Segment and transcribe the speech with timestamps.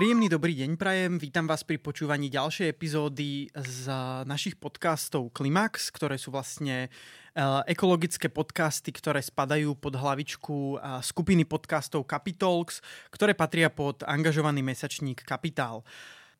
[0.00, 3.84] Príjemný dobrý deň prajem, vítam vás pri počúvaní ďalšej epizódy z
[4.24, 11.44] našich podcastov Klimax, ktoré sú vlastne eh, ekologické podcasty, ktoré spadajú pod hlavičku eh, skupiny
[11.44, 12.80] podcastov Capitalks,
[13.12, 15.84] ktoré patria pod angažovaný mesačník Kapitál.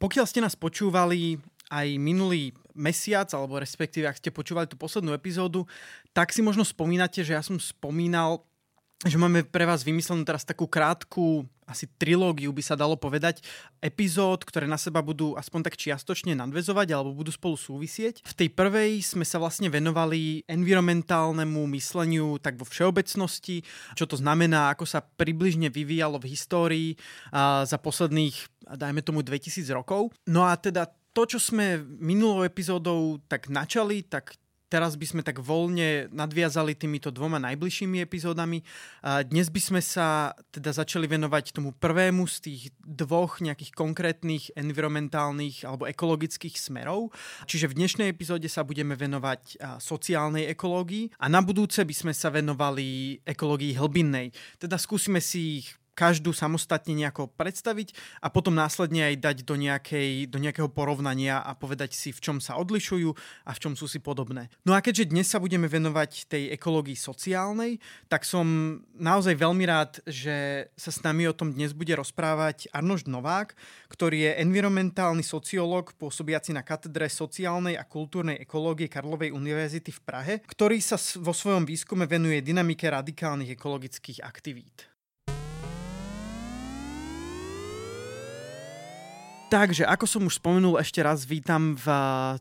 [0.01, 1.37] Pokiaľ ste nás počúvali
[1.69, 5.69] aj minulý mesiac, alebo respektíve ak ste počúvali tú poslednú epizódu,
[6.17, 8.41] tak si možno spomínate, že ja som spomínal
[9.01, 13.47] že máme pre vás vymyslenú teraz takú krátku asi trilógiu by sa dalo povedať,
[13.79, 18.27] epizód, ktoré na seba budú aspoň tak čiastočne nadvezovať alebo budú spolu súvisieť.
[18.27, 23.63] V tej prvej sme sa vlastne venovali environmentálnemu mysleniu tak vo všeobecnosti,
[23.95, 26.89] čo to znamená, ako sa približne vyvíjalo v histórii
[27.65, 30.11] za posledných, dajme tomu, 2000 rokov.
[30.27, 34.35] No a teda to, čo sme minulou epizódou tak načali, tak
[34.71, 38.63] teraz by sme tak voľne nadviazali týmito dvoma najbližšími epizódami.
[39.03, 45.67] Dnes by sme sa teda začali venovať tomu prvému z tých dvoch nejakých konkrétnych environmentálnych
[45.67, 47.11] alebo ekologických smerov.
[47.51, 52.31] Čiže v dnešnej epizóde sa budeme venovať sociálnej ekológii a na budúce by sme sa
[52.31, 54.31] venovali ekológii hlbinnej.
[54.63, 57.93] Teda skúsime si ich každú samostatne nejako predstaviť
[58.25, 62.37] a potom následne aj dať do, nejakej, do nejakého porovnania a povedať si, v čom
[62.41, 63.13] sa odlišujú
[63.45, 64.49] a v čom sú si podobné.
[64.65, 67.77] No a keďže dnes sa budeme venovať tej ekológii sociálnej,
[68.09, 73.05] tak som naozaj veľmi rád, že sa s nami o tom dnes bude rozprávať Arnošt
[73.05, 73.53] Novák,
[73.93, 80.35] ktorý je environmentálny sociológ pôsobiaci na katedre sociálnej a kultúrnej ekológie Karlovej univerzity v Prahe,
[80.49, 84.90] ktorý sa vo svojom výskume venuje dynamike radikálnych ekologických aktivít.
[89.51, 91.87] Takže, ako som už spomenul, ešte raz vítam v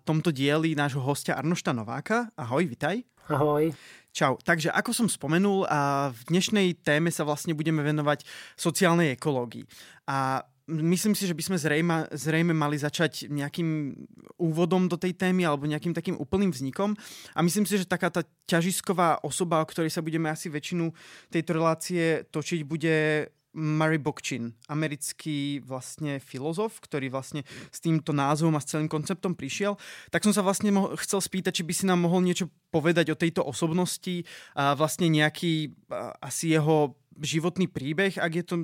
[0.06, 2.30] tomto dieli nášho hostia Arnošta Nováka.
[2.38, 3.02] Ahoj, vitaj.
[3.26, 3.74] Ahoj.
[4.14, 4.38] Čau.
[4.38, 9.66] Takže ako som spomenul, a v dnešnej téme sa vlastne budeme venovať sociálnej ekológii.
[10.06, 13.98] A myslím si, že by sme zrejme, zrejme mali začať nejakým
[14.38, 16.94] úvodom do tej témy alebo nejakým takým úplným vznikom.
[17.34, 20.94] A myslím si, že taká tá ťažisková osoba, o ktorej sa budeme asi väčšinu
[21.34, 27.42] tejto relácie točiť, bude Murray Bookchin, americký vlastne filozof, ktorý vlastne
[27.74, 29.74] s týmto názvom a s celým konceptom prišiel,
[30.14, 33.20] tak som sa vlastne mo- chcel spýtať, či by si nám mohol niečo povedať o
[33.20, 34.22] tejto osobnosti
[34.54, 38.56] a vlastne nejaký a, asi jeho životný príbeh, ak je to,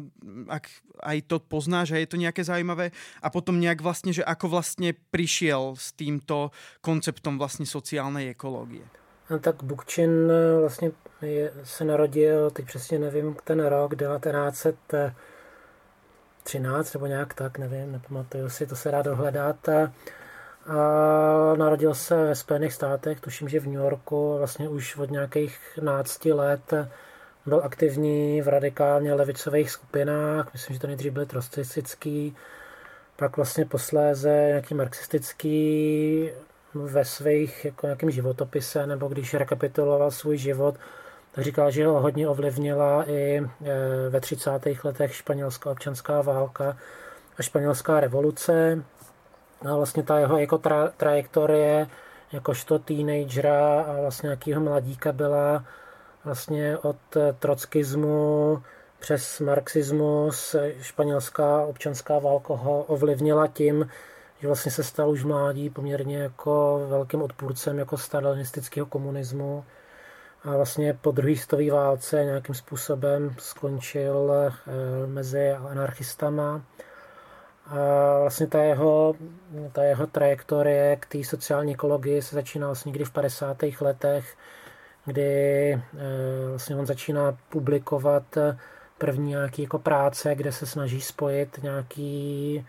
[0.48, 0.70] ak
[1.04, 4.96] aj to poznáš a je to nejaké zaujímavé a potom nejak vlastne, že ako vlastne
[5.12, 8.86] prišiel s týmto konceptom vlastne sociálnej ekológie.
[9.30, 10.92] No, tak Bukčin eh, vlastně
[11.22, 18.68] je, se narodil, teď přesně nevím, ten rok 1913 nebo nějak tak, nevím, nepamatuju si,
[18.68, 19.70] to se dá dohledat.
[19.70, 19.94] A,
[20.66, 25.60] a narodil se ve Spojených státech, tuším, že v New Yorku, vlastně už od nějakých
[25.78, 26.74] 12 let
[27.46, 32.36] byl aktivní v radikálně levicových skupinách, myslím, že to nejdřív byl trocistický,
[33.16, 36.30] pak vlastně posléze nějaký marxistický
[36.76, 40.76] ve svých jako nějakým životopise, nebo když rekapituloval svůj život,
[41.32, 43.46] tak říkal, že ho hodně ovlivnila i e,
[44.10, 44.52] ve 30.
[44.84, 46.78] letech španělská občanská válka
[47.38, 48.84] a španělská revoluce.
[49.70, 51.88] A vlastně ta jeho jako tra, trajektorie
[52.32, 55.66] jakožto teenagera a vlastně nějakého mladíka byla
[56.24, 56.98] vlastně od
[57.40, 58.62] trockismu
[59.00, 63.90] přes marxismus, španělská občanská válka ho ovlivnila tím,
[64.40, 69.66] že vlastně se stal už mládí poměrně jako velkým odpůrcem jako stalinistického komunismu
[70.44, 74.52] a vlastně po druhé světové válce nějakým způsobem skončil eh,
[75.08, 76.62] mezi anarchistama.
[77.66, 77.76] A
[78.20, 79.16] vlastně ta jeho,
[79.72, 83.58] ta jeho trajektorie k té sociální ekologii se začíná vlastně někdy v 50.
[83.82, 84.36] letech,
[85.06, 85.80] kdy eh,
[86.50, 88.38] vlastně on začíná publikovat
[88.98, 92.66] první nějaký jako práce, kde se snaží spojit nějaký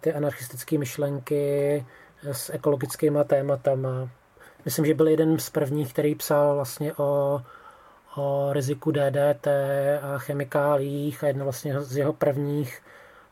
[0.00, 1.84] ty anarchistické myšlenky
[2.32, 4.08] s ekologickými tématama.
[4.64, 7.42] Myslím, že byl jeden z prvních, který psal vlastně o,
[8.16, 9.46] o riziku DDT
[10.02, 12.82] a chemikálích a jedna vlastně z jeho prvních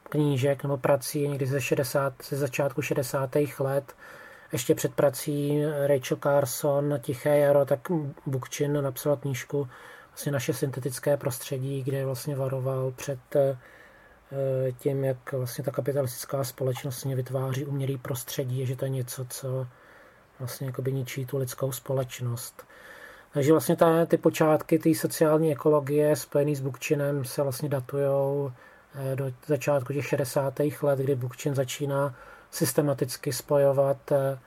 [0.09, 3.31] knížek nebo prací někdy ze, 60, ze začátku 60.
[3.59, 3.95] let.
[4.53, 7.81] Ještě před prací Rachel Carson Tiché jaro, tak
[8.27, 9.69] Bukčin napsal knížku
[10.09, 13.19] vlastně naše syntetické prostředí, kde vlastně varoval před
[14.79, 19.67] tím, jak vlastně ta kapitalistická společnost vytváří umělý prostředí, že to je něco, co
[20.39, 22.67] vlastně ničí tu lidskou společnost.
[23.33, 28.53] Takže vlastně ta, ty počátky té sociální ekologie spojený s Bukčinem se vlastně datujou
[28.95, 30.61] eh, do začátku těch 60.
[30.83, 32.15] let, kdy Bukčin začíná
[32.51, 34.39] systematicky spojovat eh,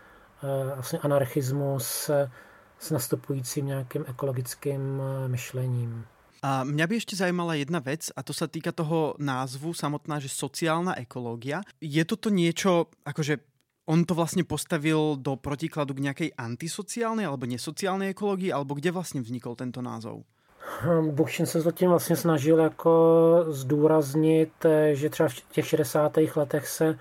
[0.44, 2.10] eh, vlastně anarchismus
[2.80, 6.06] s nastupujícím nějakým ekologickým myšlením.
[6.42, 10.26] A mňa by ešte zajímala jedna vec a to sa týka toho názvu samotná, že
[10.26, 11.62] sociálna ekológia.
[11.78, 13.38] Je toto niečo, akože
[13.86, 19.22] on to vlastně postavil do protikladu k nějaké antisociálnej alebo nesociálnej ekologii, alebo kde vlastně
[19.22, 20.24] vznikl tento názov?
[20.82, 22.94] Hm, Buchšin se zatím vlastně snažil jako
[23.48, 26.18] zdůraznit, že třeba v těch 60.
[26.36, 27.00] letech se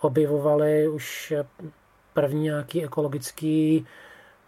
[0.00, 1.32] objevovaly už
[2.12, 3.86] první nějaký ekologický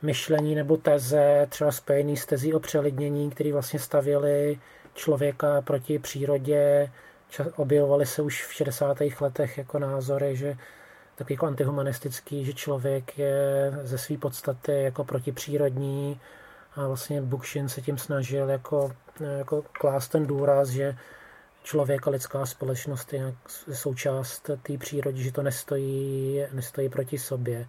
[0.03, 4.59] myšlení nebo teze, třeba spojený s tezí o přelidnění, který vlastně stavěli
[4.95, 6.91] člověka proti přírodě.
[7.57, 8.99] Objevovaly se už v 60.
[9.21, 10.57] letech jako názory, že
[11.15, 16.21] takový jako antihumanistický, že člověk je ze své podstaty jako protipřírodní
[16.75, 18.93] a vlastně Bukšin se tím snažil jako,
[19.39, 20.97] jako klást ten důraz, že
[21.63, 23.35] člověk a lidská společnost je
[23.73, 27.67] součást té přírody, že to nestojí, nestojí proti sobě.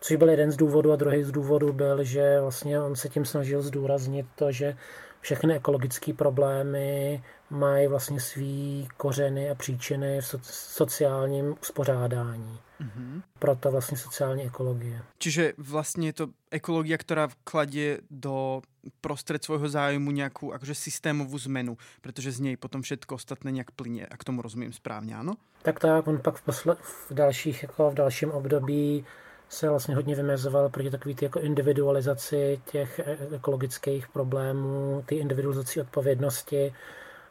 [0.00, 3.24] Což byl jeden z důvodů a druhý z důvodů byl, že vlastně on se tím
[3.24, 4.76] snažil zdůraznit to, že
[5.20, 12.58] všechny ekologické problémy mají vlastně svý kořeny a příčiny v sociálním uspořádání.
[12.80, 13.22] Mm-hmm.
[13.38, 15.02] Proto vlastně sociální ekologie.
[15.18, 18.62] Čiže vlastně je to ekologie, která kladě do
[19.00, 24.06] prostred svojho zájmu nějakou akože systémovou zmenu, protože z něj potom všetko ostatné nějak plyne,
[24.06, 25.34] a k tomu rozumím správně, ano?
[25.62, 26.76] Tak tak, on pak v, posle,
[27.08, 29.04] v dalších, jako v dalším období
[29.48, 35.80] se vlastně hodně vymezoval proti takové ty jako individualizaci těch e, ekologických problémů, ty individualizaci
[35.80, 36.74] odpovědnosti.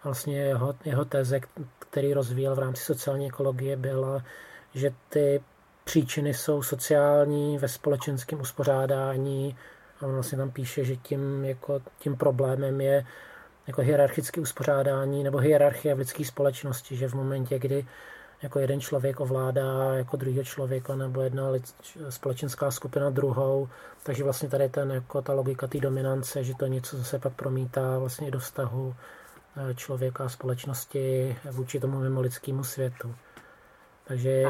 [0.03, 1.39] Vlastně jeho, jeho teze,
[1.79, 4.23] který rozvíjel v rámci sociální ekologie, byla,
[4.73, 5.41] že ty
[5.83, 9.57] příčiny jsou sociální ve společenském uspořádání
[9.99, 13.05] a on vlastně tam píše, že tím, jako, tím problémem je
[13.67, 17.85] jako hierarchické uspořádání nebo hierarchie v lidské společnosti, že v momentě, kdy
[18.41, 21.43] jako jeden člověk ovládá jako druhého člověka nebo jedna
[22.09, 23.69] společenská skupina druhou,
[24.03, 27.99] takže vlastně tady ten, jako ta logika té dominance, že to něco zase pak promítá
[27.99, 28.95] vlastně i do vztahu
[29.57, 33.15] eh, člověka a společnosti vůči tomu mimo lidskému světu.
[34.07, 34.43] Takže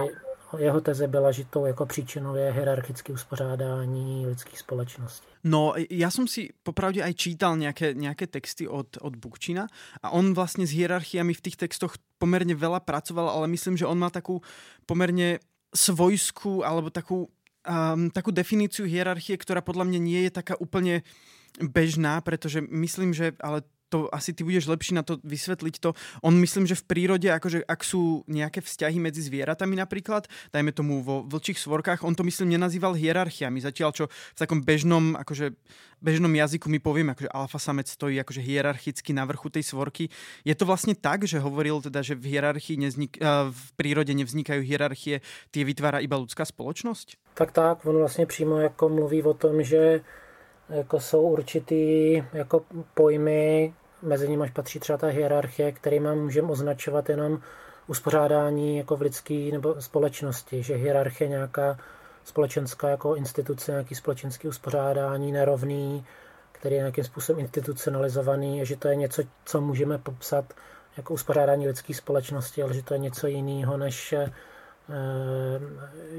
[0.58, 5.28] jeho teze byla, že to jako příčinou je hierarchické uspořádání lidské společnosti.
[5.44, 9.68] No, já jsem si popravdě aj čítal nějaké, nějaké texty od, od Bukčina
[10.04, 14.00] a on vlastně s hierarchiami v těch textoch pomerne veľa pracoval, ale myslím, že on
[14.00, 14.42] má takú
[14.88, 15.44] pomerne
[15.76, 17.28] svojskú alebo takú,
[17.68, 21.04] um, takú definíciu hierarchie, ktorá podľa mňa nie je taká úplne
[21.60, 25.94] bežná, pretože myslím, že ale to asi ty budeš lepší na to vysvetliť to.
[26.22, 31.06] On myslím, že v prírode, akože ak sú nejaké vzťahy medzi zvieratami napríklad, dajme tomu
[31.06, 35.54] vo vlčích svorkách, on to myslím nenazýval hierarchiami, zatiaľ čo v takom bežnom, akože
[36.02, 40.10] bežnom jazyku my povieme, akože alfa samec stojí akože hierarchicky na vrchu tej svorky.
[40.46, 44.62] Je to vlastne tak, že hovoril teda, že v hierarchii neznik, eh, v prírode nevznikajú
[44.62, 47.18] hierarchie, tie vytvára iba ľudská spoločnosť?
[47.34, 50.02] Tak tak, on vlastně přímo jako mluví o tom, že
[50.70, 52.62] jako jsou určitý jako
[52.94, 57.40] pojmy, mezi nimi patří třeba ta hierarchie, kterými můžeme označovat jenom
[57.88, 61.78] uspořádání jako v lidské nebo společnosti, že hierarchie nějaká
[62.24, 66.06] společenská jako instituce, nějaký společenský uspořádání nerovný,
[66.52, 70.54] který je nějakým způsobem institucionalizovaný, že to je něco, co můžeme popsat
[70.98, 74.14] jako uspořádání lidské společnosti, ale že to je něco jiného než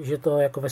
[0.02, 0.68] že to jako ve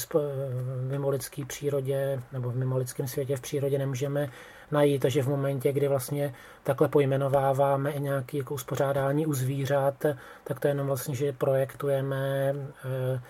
[0.80, 4.30] mimo lidské přírodě nebo v mimo lidském světě v přírodě nemůžeme
[4.70, 10.06] najít, takže v momentě, kdy vlastně takhle pojmenováváme i nějaké jako uspořádání u zvířat,
[10.44, 13.20] tak to je jenom vlastně, že projektujeme eh,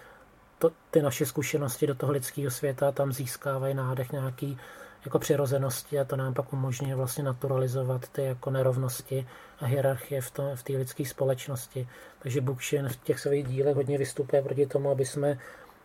[0.59, 4.59] to, ty naše zkušenosti do toho lidského světa, tam získávají nádech nějaký
[5.04, 9.26] jako přirozenosti a to nám pak umožňuje vlastně naturalizovat ty jako nerovnosti
[9.61, 11.88] a hierarchie v, v té lidské společnosti.
[12.18, 15.38] Takže Bukšin v těch svých dílech hodně vystupuje proti tomu, aby jsme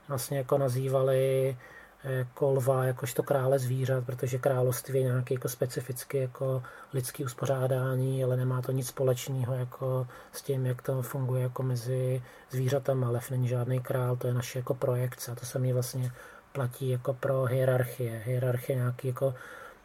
[0.07, 1.57] vlastně jako nazývali
[2.03, 8.37] jako lva jakožto krále zvířat, protože království je nějaký jako specificky jako lidský uspořádání, ale
[8.37, 13.09] nemá to nic společného jako s tím, jak to funguje jako mezi zvířatama.
[13.09, 16.11] Lev není žádný král, to je naše jako projekce a to samé vlastně
[16.51, 18.21] platí jako pro hierarchie.
[18.25, 19.33] Hierarchie nějaký jako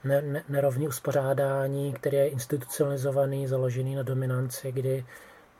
[0.04, 5.04] ne, ne, nerovný uspořádání, který je institucionalizovaný, založený na dominanci, kdy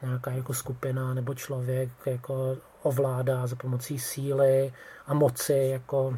[0.03, 4.73] nějaká jako skupina nebo člověk jako ovládá za pomocí síly
[5.07, 6.17] a moci jako uh,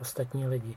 [0.00, 0.76] ostatní lidi.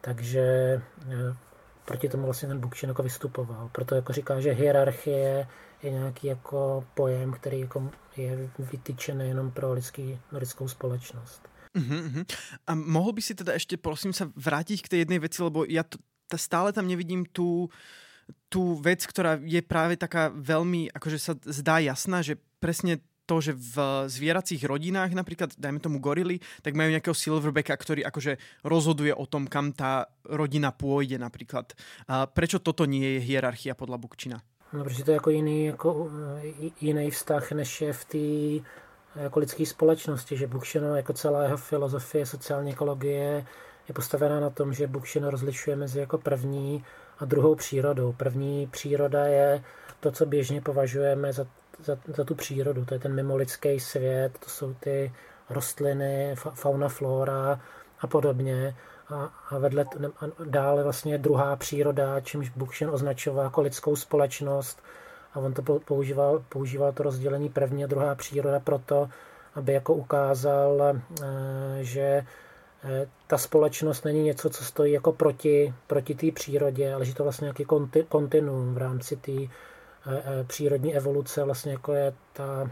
[0.00, 1.36] Takže uh,
[1.84, 3.68] proti tomu vlastně ten Bukšin jako vystupoval.
[3.72, 5.46] Proto jako říká, že hierarchie
[5.82, 11.48] je nějaký jako pojem, který jako je vytyčený jenom pro lidský, lidskou společnost.
[11.76, 12.24] Uh-huh, uh-huh.
[12.66, 15.82] A mohl by si teda ještě, prosím se, vrátit k té jedné věci, lebo já
[15.82, 15.98] t-
[16.36, 17.68] stále tam nevidím tu,
[18.48, 23.54] tu vec, která je právě taká velmi, akože sa zdá jasná, že presne to, že
[23.54, 23.78] v
[24.10, 29.46] zvieracích rodinách, napríklad, dajme tomu gorily, tak majú nejakého silverbacka, ktorý akože rozhoduje o tom,
[29.46, 31.78] kam tá rodina pôjde napríklad.
[32.10, 34.42] A prečo toto nie je hierarchia podľa Bukčina?
[34.72, 36.10] No, protože to je jako jiný, jako
[36.80, 38.26] jiný vztah, než je v té
[39.16, 43.46] jako lidské společnosti, že Bukšino jako celá jeho filozofie sociální ekologie
[43.88, 46.84] je postavená na tom, že Bukšino rozlišuje mezi jako první
[47.18, 48.12] a druhou přírodou.
[48.12, 49.64] První příroda je
[50.00, 51.46] to, co běžně považujeme za
[51.84, 52.84] za, za tu přírodu.
[52.84, 55.12] To je ten mimolidský svět, to jsou ty
[55.50, 57.60] rostliny, fauna, flora
[58.00, 58.76] a podobně.
[59.08, 59.84] A, a vedle
[60.20, 64.82] a dále vlastně druhá příroda, čímž Bookchin označoval jako lidskou společnost.
[65.34, 69.08] A on to používal, používal to rozdělení první a druhá příroda proto,
[69.54, 70.94] aby jako ukázal, eh,
[71.80, 72.26] že
[72.84, 77.22] eh, ta společnost není něco, co stojí jako proti, proti té přírodě, ale že to
[77.22, 77.64] vlastně nějaký
[78.08, 79.32] kontinuum v rámci té
[80.06, 82.70] E, e, přírodní evoluce vlastně jako je ta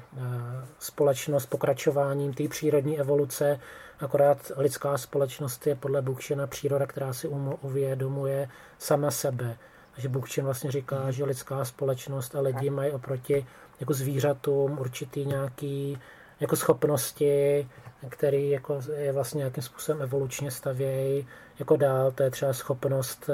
[0.79, 3.61] společnost pokračováním té přírodní evoluce,
[4.00, 7.29] akorát lidská společnost je podle Bukšina příroda, která si
[7.61, 8.49] uvědomuje
[8.79, 9.57] sama sebe.
[9.99, 13.47] Takže Bukšin vlastně říká, že lidská společnost a lidi mají oproti
[13.81, 15.99] jako zvířatům určitý nějaký
[16.40, 17.69] jako schopnosti,
[18.09, 21.26] který jako je vlastně nějakým způsobem evolučně stavějí
[21.59, 22.11] jako dál.
[22.11, 23.31] To je třeba schopnost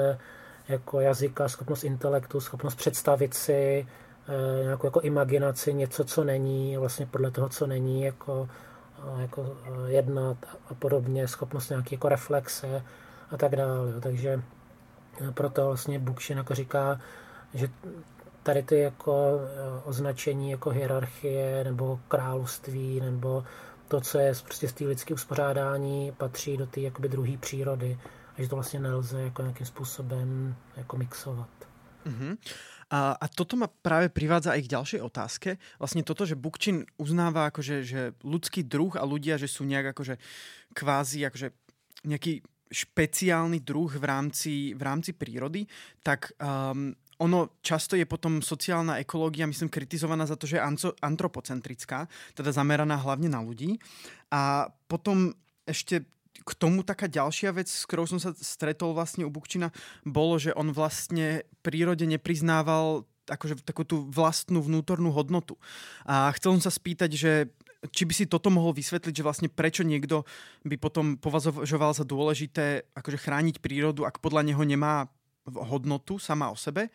[0.67, 3.87] jako jazyka, schopnost intelektu, schopnost představit si
[4.27, 8.49] eh, nějakou jako imaginaci, něco, co není, vlastně podle toho, co není, jako,
[9.17, 10.37] eh, jako eh, jednat
[10.69, 12.83] a podobně, schopnost nějaké jako reflexe
[13.31, 14.01] a tak dále.
[14.01, 14.41] Takže
[15.33, 16.99] proto vlastně Bukšin jako říká,
[17.53, 17.69] že
[18.43, 19.39] tady ty jako
[19.83, 23.43] označení jako hierarchie nebo království nebo
[23.87, 27.99] to, co je prostě z té lidské uspořádání, patří do té jakoby druhé přírody
[28.37, 31.49] a že to vlastně nelze jako nějakým způsobem jako mixovat.
[32.05, 32.37] Uh-huh.
[32.89, 35.49] A, a toto ma práve privádza aj k ďalšej otázke.
[35.81, 40.21] Vlastne toto, že Bukčin uznáva akože, že ľudský druh a ľudia, že sú nejak akože
[40.77, 41.49] kvázi akože
[42.05, 45.69] nejaký špeciálny druh v rámci, v rámci prírody,
[46.01, 50.65] tak um, ono často je potom sociálna ekológia, myslím, kritizovaná za to, že je
[50.99, 53.79] antropocentrická, teda zameraná hlavne na ľudí.
[54.33, 55.31] A potom
[55.63, 56.03] ešte
[56.45, 59.71] k tomu taká ďalšia vec, s ktorou som sa stretol vlastne u Bukčina,
[60.03, 65.57] bolo, že on vlastne prírode nepriznával akože takú tú vlastnú vnútornú hodnotu.
[66.05, 67.31] A chcel som sa spýtať, že
[67.91, 70.25] či by si toto mohol vysvetliť, že vlastne prečo niekto
[70.65, 75.09] by potom považoval za dôležité akože chrániť prírodu, ak podľa neho nemá
[75.45, 76.89] hodnotu sama o sebe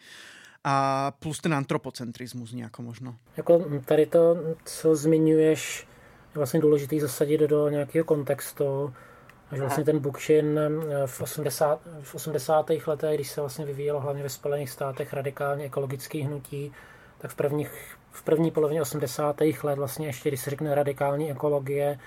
[0.64, 0.74] a
[1.18, 3.16] plus ten antropocentrismus nějako možno.
[3.36, 5.86] Jako tady to, co zmiňuješ,
[6.34, 8.94] je vlastně důležité zasadit do nějakého kontextu,
[9.52, 11.80] že vlastně ten Bookchin eh, v 80.
[12.02, 12.70] v 80.
[12.86, 16.72] letech, když se vlastně vyvíjelo hlavně ve Spojených státech radikálně ekologické hnutí,
[17.18, 19.36] tak v, prvních, v první polovině 80.
[19.62, 21.98] let vlastně ještě, když se řekne radikální ekologie,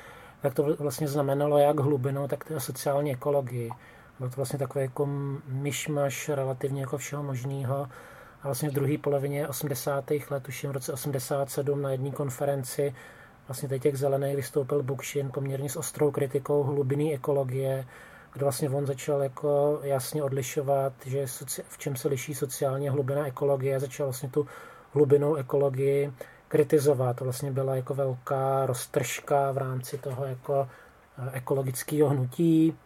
[0.41, 3.69] tak to vlastně znamenalo jak hlubinu, tak teda sociální ekologii.
[4.19, 5.05] Byl to vlastně takový jako
[5.47, 7.87] myšmaš relativně jako všeho možného.
[8.41, 10.11] A vlastně v druhé polovině 80.
[10.29, 12.95] let, už v roce 87 na jedné konferenci
[13.47, 17.85] vlastně teď těch zelených vystoupil Bukšin poměrně s ostrou kritikou hlubinné ekologie,
[18.33, 21.25] kde vlastně on začal jako jasně odlišovat, že
[21.67, 24.47] v čem se liší sociálně hlubina ekologie, začal vlastně tu
[24.93, 26.13] hlubinou ekologii
[26.47, 27.15] kritizovat.
[27.15, 30.67] To vlastně byla jako velká roztržka v rámci toho jako
[31.17, 32.77] eh, ekologického hnutí,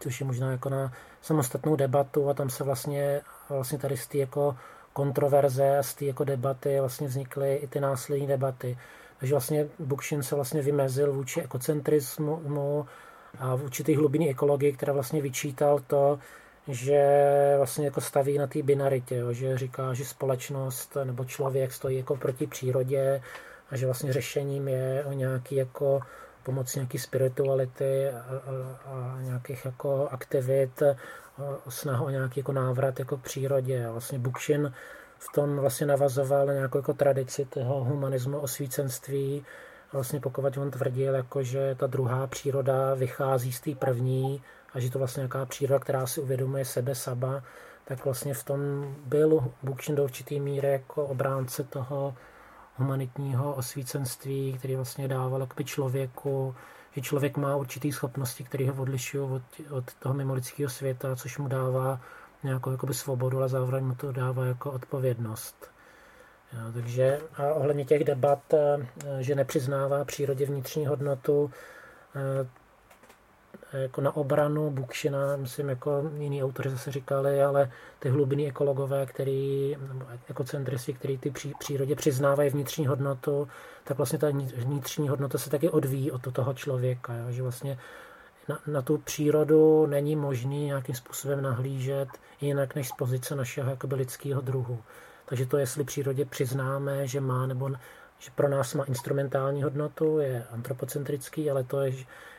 [0.00, 4.18] což je možná jako na samostatnou debatu a tam se vlastně, vlastně tady z té
[4.18, 4.56] jako
[4.92, 8.78] kontroverze a z té jako debaty vlastně vznikly i ty následní debaty.
[9.18, 12.86] Takže vlastně Bukšin se vlastně vymezil vůči ekocentrismu
[13.38, 16.18] a v určitý hlubinný ekologii, která vlastně vyčítal to,
[16.68, 17.00] že
[17.56, 22.16] vlastně jako staví na té binaritě, jo, že říká, že společnost nebo člověk stojí jako
[22.16, 23.22] proti přírodě
[23.70, 26.00] a že vlastně řešením je o nějaký jako
[26.42, 30.82] pomocí nějaký spirituality a, a, a nějakých jako aktivit,
[31.68, 33.86] snahu o nějaký jako návrat jako k přírodě.
[33.86, 34.72] A vlastně Bukšin
[35.18, 39.44] v tom vlastně navazoval na nějakou jako tradici toho humanismu osvícenství.
[39.92, 44.42] Vlastně pokud on tvrdil, jako, že ta druhá příroda vychází z té první
[44.76, 47.42] a že to vlastně nějaká příroda, která si uvědomuje sebe sama,
[47.84, 48.60] tak vlastně v tom
[49.04, 52.14] byl Bukšin do určitý míry jako obránce toho
[52.76, 56.54] humanitního osvícenství, který vlastně dával jakoby člověku,
[56.92, 61.48] že člověk má určitý schopnosti, které ho odlišují od, od toho mimolidského světa, což mu
[61.48, 62.00] dává
[62.42, 65.70] nějakou jakoby svobodu, ale zároveň mu to dává jako odpovědnost.
[66.52, 68.86] Jo, takže a ohledně těch debat, eh,
[69.20, 71.50] že nepřiznává přírodě vnitřní hodnotu,
[72.16, 72.65] eh,
[73.72, 79.76] jako na obranu Bukšina, myslím, jako jiný autoři zase říkali, ale ty hlubinní ekologové, který,
[79.88, 83.48] nebo ekocentristi, který ty pří, přírodě přiznávají vnitřní hodnotu,
[83.84, 87.30] tak vlastně ta vnitřní hodnota se taky odvíjí od toho člověka, jo?
[87.30, 87.78] že vlastně
[88.48, 92.08] na, na tu přírodu není možný nějakým způsobem nahlížet
[92.40, 94.78] jinak než z pozice našeho jakoby lidského druhu.
[95.26, 97.70] Takže to, jestli přírodě přiznáme, že má nebo
[98.18, 101.92] že pro nás má instrumentální hodnotu, je antropocentrický, ale to je,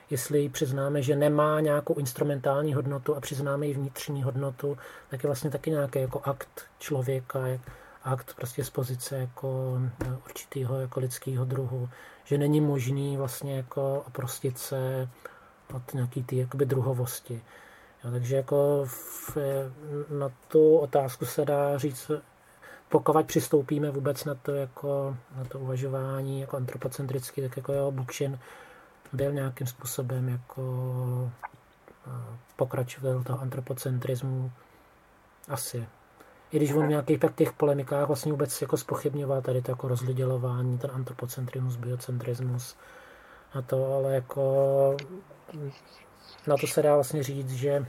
[0.10, 4.78] jestli přiznáme, že nemá nějakou instrumentální hodnotu a přiznáme ji vnitřní hodnotu,
[5.10, 7.40] tak je vlastně taky nějaký jako akt člověka,
[8.04, 9.80] akt prostě z pozice jako
[10.26, 11.90] určitého jako lidského druhu,
[12.24, 15.10] že není možný vlastně jako oprostit se
[15.74, 17.42] od nějaký ty jakoby druhovosti.
[18.04, 19.38] Jo, takže jako v,
[20.10, 22.12] na tu otázku se dá říct,
[22.90, 28.40] pokud přistoupíme vůbec na to, jako, na to uvažování jako antropocentricky, tak jako jo, Bukšin
[29.14, 31.32] byl nějakým způsobem jako
[32.56, 34.52] pokračoval toho antropocentrismu
[35.48, 35.88] asi.
[36.52, 39.88] I když on v nějakých tak těch polemikách vlastně vůbec jako spochybňoval tady to jako
[39.88, 42.76] rozlidělování, ten antropocentrismus, biocentrismus
[43.54, 44.98] a to, ale jako
[46.48, 47.86] na to se dá vlastně říct, že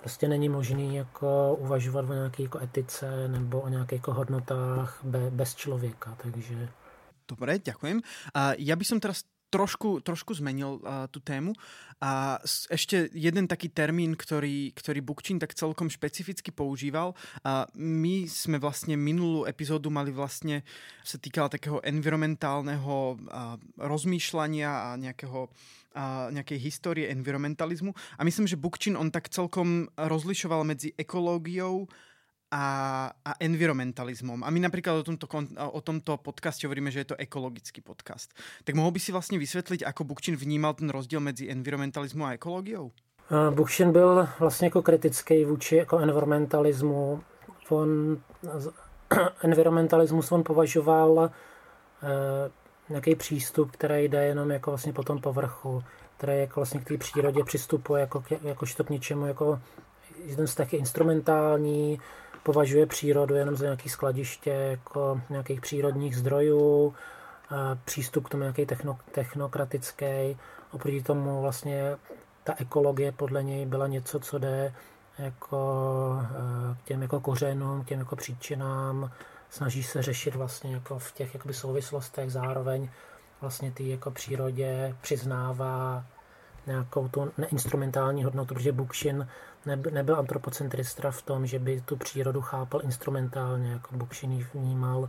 [0.00, 5.54] prostě není možný jako uvažovat o nějaké jako etice nebo o nějakých jako hodnotách bez
[5.54, 6.68] člověka, takže...
[7.28, 8.02] Dobre, ďakujem.
[8.34, 11.52] A ja by som teraz trošku, trošku zmenil uh, tú tému.
[12.00, 12.40] A
[12.72, 17.14] ešte jeden taký termín, ktorý, ktorý Bukčín tak celkom špecificky používal.
[17.44, 20.64] A my sme vlastne minulú epizódu mali vlastne,
[21.04, 25.52] sa týkala takého environmentálneho uh, rozmýšľania a nejakého
[25.92, 27.92] a nejakej histórie environmentalizmu.
[28.16, 31.84] A myslím, že Bukčin on tak celkom rozlišoval medzi ekológiou
[32.52, 32.64] a,
[33.24, 34.44] a environmentalizmom.
[34.44, 35.24] A my napríklad o tomto,
[35.56, 38.36] o tomto podcaste hovoríme, že je to ekologický podcast.
[38.68, 42.92] Tak mohol by si vlastne vysvetliť, ako Bukčin vnímal ten rozdiel mezi environmentalismem a ekológiou?
[43.50, 47.22] Bukšin byl vlastně jako kritický vůči jako environmentalismu.
[47.68, 48.18] On,
[49.42, 51.30] environmentalismus on považoval
[52.02, 52.50] eh,
[52.88, 55.84] nějaký přístup, který jde jenom jako vlastně po tom povrchu,
[56.16, 59.60] který jako vlastně k té přírodě přistupuje jako, jako k něčemu, jako
[60.36, 62.00] ten vztah je instrumentální,
[62.42, 66.94] považuje přírodu jenom za nějaký skladiště jako nějakých přírodních zdrojů,
[67.84, 70.38] přístup k tomu nějaký techno, technokratický.
[70.70, 71.96] Oproti tomu vlastně
[72.44, 74.74] ta ekologie podle něj byla něco, co jde
[75.18, 79.10] jako e, k těm jako kořenům, k těm jako příčinám,
[79.50, 82.90] snaží se řešit vlastně jako v těch souvislostech, zároveň
[83.40, 86.04] vlastně ty jako přírodě přiznává
[86.66, 89.28] nějakou tu neinstrumentální hodnotu, protože Bukšin
[89.90, 95.08] nebyl antropocentrista v tom, že by tu přírodu chápal instrumentálně, jako Bukšin ji vnímal,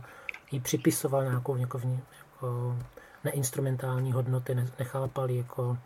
[0.52, 1.80] ji připisoval nějakou jako,
[2.24, 2.76] jako
[3.24, 5.78] neinstrumentální hodnoty, nechápal jako,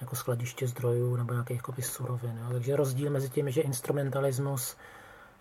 [0.00, 2.38] jako skladiště zdrojů nebo nějakých jako surovin.
[2.42, 2.52] Jo.
[2.52, 4.76] Takže rozdíl mezi tím, že instrumentalismus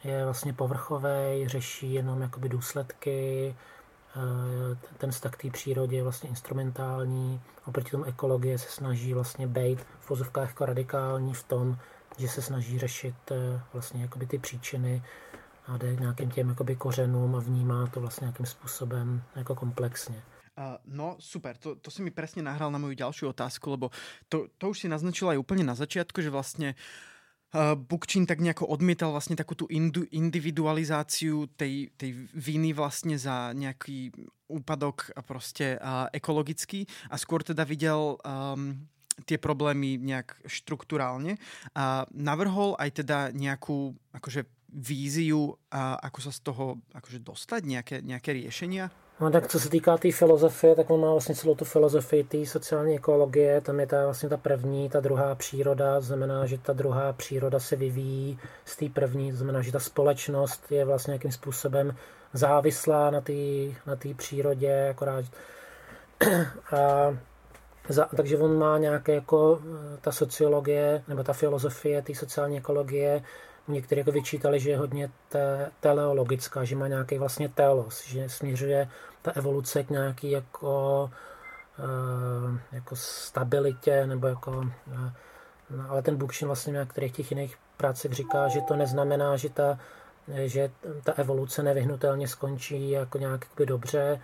[0.04, 3.56] je vlastně povrchový, řeší jenom jakoby důsledky,
[4.98, 9.80] ten vztah k té přírodě je vlastně instrumentální, oproti tomu ekologie se snaží vlastně být
[10.00, 11.78] v vozovkách jako radikální v tom,
[12.18, 15.04] že se snaží řešit eh, vlastně jakoby ty příčiny
[15.68, 20.24] a jde nějakým těm jakoby kořenům a vnímá to vlastně nějakým způsobem jako komplexně.
[20.86, 23.96] No super, to, to si mi presne nahral na moju ďalšiu otázku, lebo
[24.28, 26.76] to, to už si naznačila aj úplne na začiatku, že vlastne
[27.54, 29.66] uh, Bukčín tak nejako odmietal vlastne takú tú
[30.12, 34.14] individualizáciu tej, tej viny vlastne za nejaký
[34.50, 38.78] úpadok a proste uh, ekologický a skôr teda videl um,
[39.28, 41.36] tie problémy nejak štruktúrálne
[41.76, 47.96] a navrhol aj teda nejakú akože víziu, a ako sa z toho akože dostať, nejaké,
[48.06, 48.94] nejaké riešenia?
[49.22, 52.24] No tak co se týká té tý filozofie, tak on má vlastně celou tu filozofii
[52.24, 56.74] té sociální ekologie, tam je ta vlastně ta první, ta druhá příroda, znamená, že ta
[56.74, 61.96] druhá příroda se vyvíjí z té první, znamená, že ta společnost je vlastně nějakým způsobem
[62.34, 63.34] závislá na té
[63.86, 65.26] na tý přírodě, akorát
[66.72, 67.18] a
[67.90, 69.62] za, takže on má nějaké jako
[70.02, 73.24] ta sociologie nebo ta filozofie té sociální ekologie
[73.72, 78.90] někteří jako vyčítali, že je hodně te, teleologická, že má nějaký vlastně telos, že směřuje
[79.22, 81.04] ta evoluce k nějaký jako,
[81.80, 85.10] uh, jako stabilitě, nebo jako, uh,
[85.70, 89.50] no, ale ten Bukšin vlastně na některých těch jiných prácech říká, že to neznamená, že
[89.50, 89.80] ta,
[90.28, 90.72] že
[91.04, 94.22] ta evoluce nevyhnutelně skončí jako nějak dobře,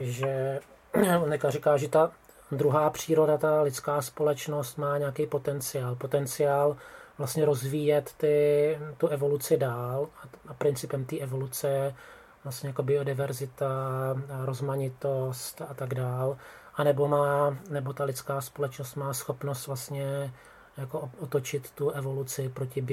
[0.00, 0.60] že
[1.22, 2.10] on říká, že ta
[2.52, 5.94] druhá příroda, ta lidská společnost má nějaký potenciál.
[5.94, 6.76] Potenciál
[7.18, 10.08] vlastně rozvíjet ty, tu evoluci dál.
[10.48, 11.94] A, principem té evoluce je
[12.44, 13.68] vlastně jako biodiverzita,
[14.44, 16.36] rozmanitost a tak dál.
[16.74, 20.32] A nebo má, nebo ta lidská společnost má schopnost vlastně
[20.76, 22.86] jako otočit tu evoluci proti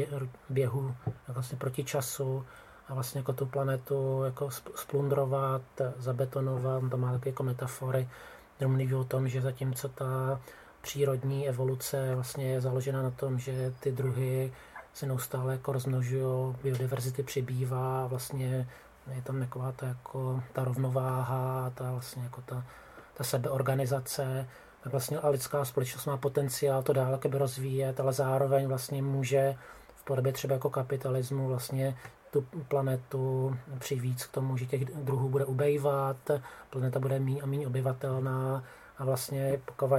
[0.50, 0.96] běhu,
[1.28, 2.46] vlastně proti času
[2.88, 5.62] a vlastně jako tu planetu jako splundrovat,
[5.98, 8.10] zabetonovat, to má také jako metafory,
[8.58, 10.40] kde mluví o tom, že zatímco ta
[10.84, 14.52] přírodní evoluce vlastně je založena na tom, že ty druhy
[14.94, 18.68] se neustále jako rozmnožují, biodiverzity přibývá, vlastně
[19.16, 22.66] je tam taková ta, jako, ta rovnováha, ta vlastně jako ta,
[23.14, 24.48] ta sebeorganizace,
[24.82, 29.56] tak vlastně a lidská společnost má potenciál to dál rozvíjet, ale zároveň vlastně může
[29.96, 31.98] v podobě třeba jako kapitalismu vlastně
[32.32, 36.32] tu planetu přivíc k tomu, že těch druhů bude ubejvat,
[36.70, 38.64] planeta bude méně a méně obyvatelná
[38.98, 39.90] a vlastně pokud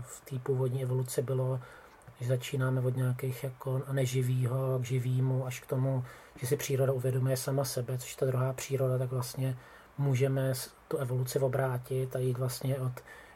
[0.00, 1.60] v té původní evoluci bylo,
[2.20, 6.04] že začínáme od nějakých jako neživýho k živýmu až k tomu,
[6.36, 9.56] že si příroda uvědomuje sama sebe, což ta druhá příroda, tak vlastně
[9.98, 10.52] můžeme
[10.88, 12.92] tu evoluci obrátit a jít vlastně od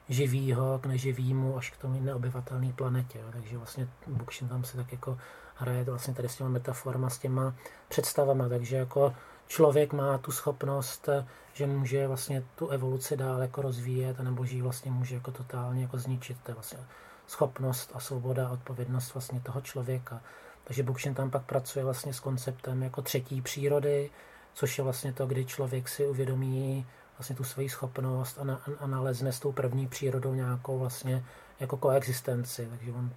[0.08, 3.18] živýho k neživýmu až k tomu neobyvatelné planetě.
[3.18, 3.24] Jo.
[3.32, 5.18] Takže vlastně Bukšin tam se tak jako
[5.54, 7.54] hraje vlastně tady s těma metaforama, s těma
[7.88, 9.14] představama, takže jako
[9.50, 11.08] člověk má tu schopnost,
[11.52, 15.82] že může vlastně tu evoluci dál jako rozvíjet, nebo že ji vlastně může jako totálně
[15.82, 16.36] jako zničit.
[16.42, 16.78] To je vlastně
[17.26, 20.20] schopnost a svoboda a odpovědnost vlastně toho člověka.
[20.64, 24.10] Takže Bukšin tam pak pracuje vlastně s konceptem jako třetí přírody,
[24.54, 26.86] což je vlastně to, kdy člověk si uvědomí
[27.18, 31.24] vlastně tu svoji schopnost a, na, a nalezne s tou první přírodou nějakou vlastně
[31.60, 32.68] jako koexistenci.
[32.70, 33.10] Takže on,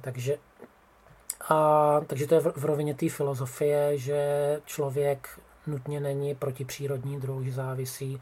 [0.00, 0.38] takže
[1.48, 4.20] a, takže to je v, v rovině té filozofie, že
[4.64, 8.20] člověk nutně není protipřírodní druh, že závisí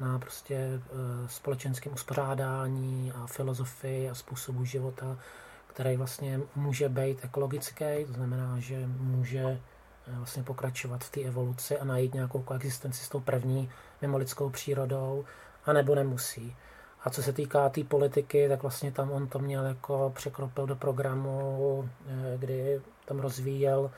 [0.00, 0.80] na prostě e,
[1.28, 5.18] společenském uspořádání a filozofii a způsobu života,
[5.66, 9.60] který vlastně může být ekologický, to znamená, že může e,
[10.06, 13.70] vlastně pokračovat v té evoluci a najít nějakou koexistenci s tou první
[14.02, 15.24] mimo lidskou přírodou,
[15.66, 16.56] anebo nemusí.
[17.04, 20.66] A co se týká té tý politiky, tak vlastně tam on to měl jako překropil
[20.66, 23.90] do programu, eh, kdy tam rozvíjel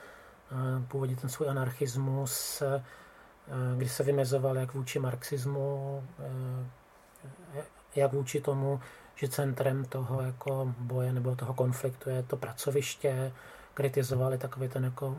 [0.51, 0.55] eh,
[0.87, 2.83] původně ten svůj anarchismus, eh,
[3.77, 6.03] kdy se vymezoval jak vůči marxismu,
[7.95, 8.79] jak vůči tomu,
[9.15, 13.31] že centrem toho jako boje nebo toho konfliktu je to pracoviště,
[13.73, 15.17] kritizovali takový ten jako,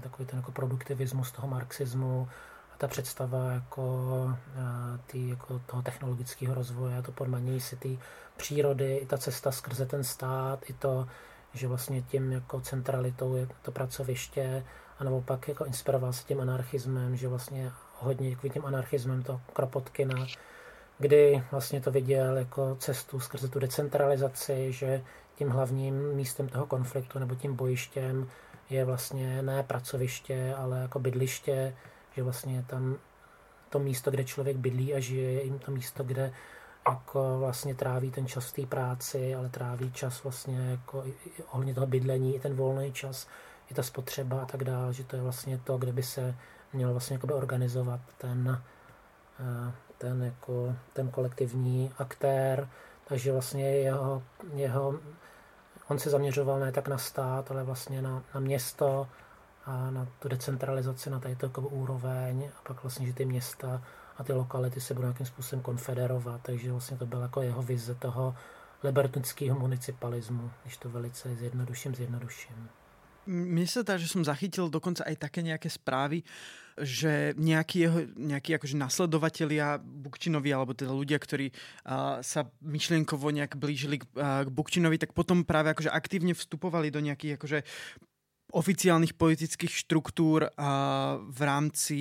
[0.00, 2.28] takový ten jako produktivismus toho marxismu,
[2.82, 7.88] ta představa jako, eh, tý, jako toho technologického rozvoje, to podmanění si té
[8.36, 11.06] přírody, i ta cesta skrze ten stát, i to,
[11.54, 14.64] že vlastně tím jako centralitou je to pracoviště
[14.98, 20.26] a naopak jako inspiroval se tím anarchismem, že vlastně hodně jako tím anarchismem to Kropotkina,
[20.98, 25.02] kdy vlastně to viděl jako cestu skrze tu decentralizaci, že
[25.34, 28.28] tím hlavním místem toho konfliktu nebo tím bojištěm
[28.70, 31.74] je vlastně ne pracoviště, ale jako bydliště,
[32.14, 32.96] že vlastně tam
[33.70, 36.32] to místo, kde člověk bydlí a žije, je jim to místo, kde
[36.88, 41.04] jako vlastně tráví ten čas v té práci, ale tráví čas vlastně jako
[41.50, 43.28] ohledně toho bydlení, i ten volný čas,
[43.70, 46.34] i ta spotřeba a tak dále, že to je vlastně to, kde by se
[46.72, 48.62] měl vlastně organizovat ten,
[49.40, 52.68] eh, ten, jako, ten kolektivní aktér,
[53.04, 54.22] takže vlastně jeho,
[54.54, 54.94] jeho,
[55.88, 59.08] on se zaměřoval ne tak na stát, ale vlastně na, na město,
[59.64, 63.82] a na tu decentralizaci na tady takovou úroveň a pak vlastně, že ty města
[64.16, 67.94] a ty lokality se budou nějakým způsobem konfederovat, takže vlastně to byla jako jeho vize
[67.94, 68.34] toho
[68.82, 72.68] libertnického municipalismu, když to velice zjednoduším, zjednoduším.
[73.22, 76.26] Mne sa dá, že som zachytil dokonca aj také nejaké správy,
[76.74, 83.54] že nejakí, jeho, nejakí akože nasledovatelia Bukčinovi, alebo teda ľudia, ktorí uh, sa myšlienkovo nejak
[83.54, 87.58] blížili k, uh, k Bukčinovi, tak potom práve akože aktívne vstupovali do nejakých akože
[88.52, 90.70] oficiálnych politických štruktúr a
[91.18, 91.98] v rámci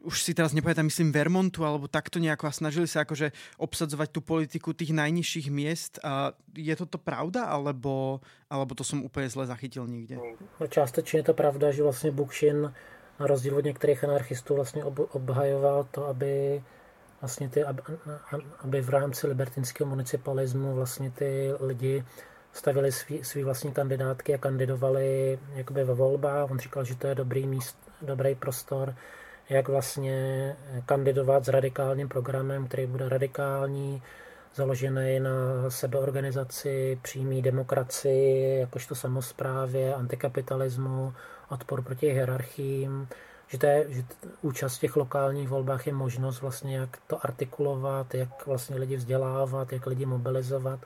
[0.00, 4.20] už si teraz nepamätám, myslím Vermontu, alebo takto nejako a snažili sa akože obsadzovať tú
[4.24, 6.00] politiku tých najnižších miest.
[6.00, 10.16] A je toto pravda, alebo, alebo to som úplně zle zachytil někde?
[10.60, 12.72] No, částečně je to pravda, že vlastně Bukšin
[13.20, 16.62] na rozdíl od některých anarchistů vlastně ob, obhajoval to, aby
[17.20, 17.82] vlastně ty, aby,
[18.60, 22.04] aby v rámci libertinského municipalismu vlastně ty lidi
[22.52, 26.50] stavili svý, svý vlastní kandidátky a kandidovali jakoby ve volbách.
[26.50, 28.94] On říkal, že to je dobrý míst, dobrý prostor,
[29.48, 34.02] jak vlastně kandidovat s radikálním programem, který bude radikální,
[34.54, 35.30] založený na
[35.68, 41.14] sebeorganizaci, přímý demokracii, jakožto samozprávě, antikapitalismu,
[41.48, 43.08] odpor proti hierarchiím,
[43.48, 44.02] že, to je, že
[44.42, 49.72] účast v těch lokálních volbách je možnost vlastně, jak to artikulovat, jak vlastně lidi vzdělávat,
[49.72, 50.80] jak lidi mobilizovat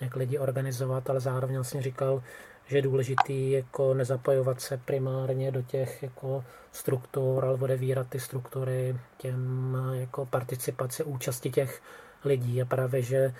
[0.00, 2.22] jak lidi organizovat, ale zároveň vlastně říkal,
[2.66, 8.96] že je důležitý jako nezapojovat se primárně do těch jako struktur, ale odevírat ty struktury
[9.16, 11.82] těm jako participaci, účasti těch
[12.24, 12.62] lidí.
[12.62, 13.34] A právě, že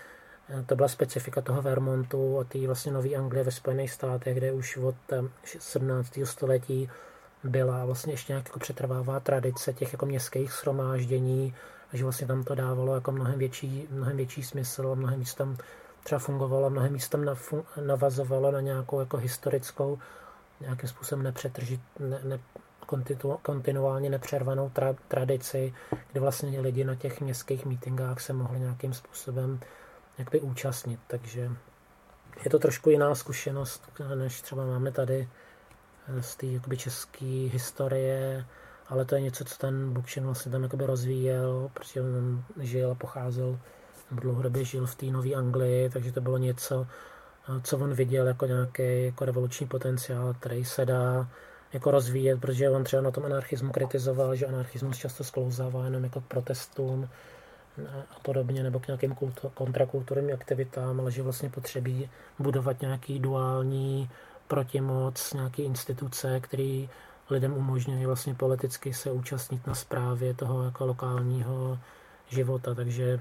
[0.67, 4.77] to byla specifika toho Vermontu a té vlastně Nové Anglie ve Spojených státech, kde už
[4.77, 4.95] od
[5.59, 6.19] 17.
[6.25, 6.91] století
[7.45, 11.55] byla vlastně ještě nějak jako přetrvává tradice těch jako městských shromáždění,
[11.93, 15.57] že vlastně tam to dávalo jako mnohem větší, mnohem větší smysl a mnohem víc tam
[16.03, 17.25] třeba fungovalo, mnohem víc tam
[17.81, 19.99] navazovalo na nějakou jako historickou,
[20.61, 22.39] nějakým způsobem nepřetržit, ne, ne,
[22.87, 25.75] kontinu, kontinuálně nepřervanou tra, tradici,
[26.13, 29.61] kdy vlastně lidi na těch městských meetingách se mohli nějakým způsobem
[30.19, 31.01] jakby účastnit.
[31.07, 31.51] Takže
[32.45, 35.29] je to trošku jiná zkušenost, než třeba máme tady
[36.09, 38.47] eh, z té české historie,
[38.89, 42.95] ale to je něco, co ten Bookchin vlastně tam jakoby rozvíjel, protože on žil a
[42.95, 43.59] pocházel,
[44.11, 46.87] nebo dlouhodobě žil v té Nové Anglii, takže to bylo něco,
[47.49, 51.29] eh, co on viděl jako nějaký jako revoluční potenciál, který se dá
[51.73, 56.21] jako rozvíjet, protože on třeba na tom anarchismu kritizoval, že anarchismus často sklouzává jenom jako
[56.21, 57.09] k protestům,
[57.87, 64.11] a podobně, nebo k nějakým kultu, kontrakulturním aktivitám, ale že vlastně potřebí budovat nějaký duální
[64.49, 66.87] protimoc, nějaké instituce, které
[67.31, 71.79] lidem umožňují vlastně politicky se účastnit na správě toho jako lokálního
[72.29, 73.21] života, takže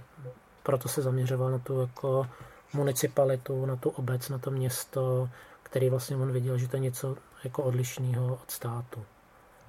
[0.67, 2.27] proto se zaměřoval na tu jako
[2.73, 5.29] municipalitu, na tu obec, na to město,
[5.63, 8.99] který vlastně on viděl, že to je něco jako odlišného od státu.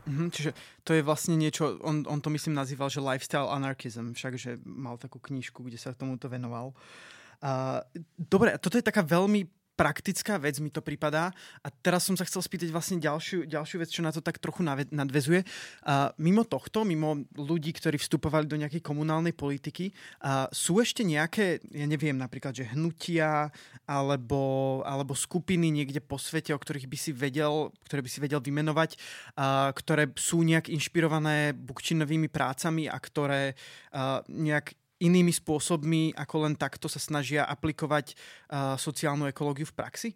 [0.08, 0.56] Mm, čiže
[0.88, 4.96] to je vlastne niečo, on, on to myslím nazýval, že lifestyle anarchism, však, že mal
[4.96, 6.72] takú knížku, kde sa tomuto venoval.
[7.44, 7.84] Uh,
[8.16, 9.44] dobre, toto je taká veľmi
[9.78, 11.30] praktická vec mi to pripadá.
[11.62, 14.66] A teraz som sa chcel spýtať vlastne ďalšiu, ďalšiu vec, čo na to tak trochu
[14.66, 15.46] nadvezuje.
[15.86, 21.62] A mimo tohto, mimo ľudí, ktorí vstupovali do nejakej komunálnej politiky, a sú ešte nejaké,
[21.70, 23.54] ja neviem, napríklad, že hnutia
[23.86, 28.42] alebo, alebo skupiny niekde po svete, o ktorých by si vedel, ktoré by si vedel
[28.42, 28.98] vymenovať,
[29.38, 33.54] a, ktoré sú nejak inšpirované Bukčinovými prácami a ktoré
[33.94, 40.10] a, nejak inými spôsobmi, ako len takto sa snažia aplikovať uh, sociálnu ekológiu v praxi?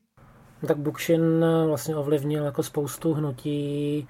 [0.63, 4.09] No tak Bukšin eh, vlastně ovlivnil jako spoustu hnutí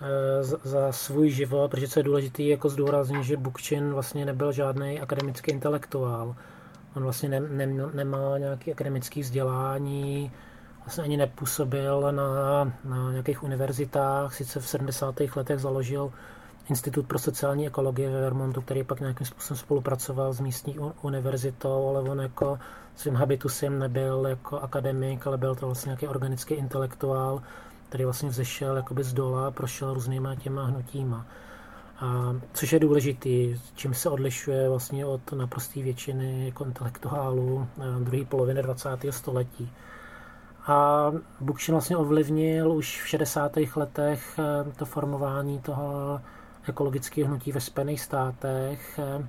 [0.00, 5.00] eh, za svůj život, protože co je důležité jako zdůraznit, že Bukčin vlastně nebyl žádný
[5.00, 6.36] akademický intelektuál.
[6.96, 10.32] On vlastně ne, ne, nemá nějaký akademický vzdělání,
[10.78, 15.20] vlastně ani nepůsobil na, na nějakých univerzitách, sice v 70.
[15.36, 16.12] letech založil
[16.70, 22.00] Institut pro sociální ekologii ve Vermontu, který pak nějakým způsobem spolupracoval s místní univerzitou, ale
[22.10, 22.58] on jako
[22.96, 27.42] svým habitusem nebyl jako akademik, ale byl to vlastně nějaký organický intelektuál,
[27.88, 31.26] který vlastně vzešel jakoby z dola, prošel různýma těma hnutíma.
[32.00, 38.24] A, což je důležitý, čím se odlišuje vlastně od naprosté většiny jako intelektuálů eh, druhé
[38.24, 38.88] poloviny 20.
[39.10, 39.72] století.
[40.66, 41.06] A
[41.40, 43.52] Bukšin vlastně ovlivnil už v 60.
[43.76, 46.20] letech eh, to formování toho
[46.68, 49.26] ekologické hnutí ve Spojených státech, eh,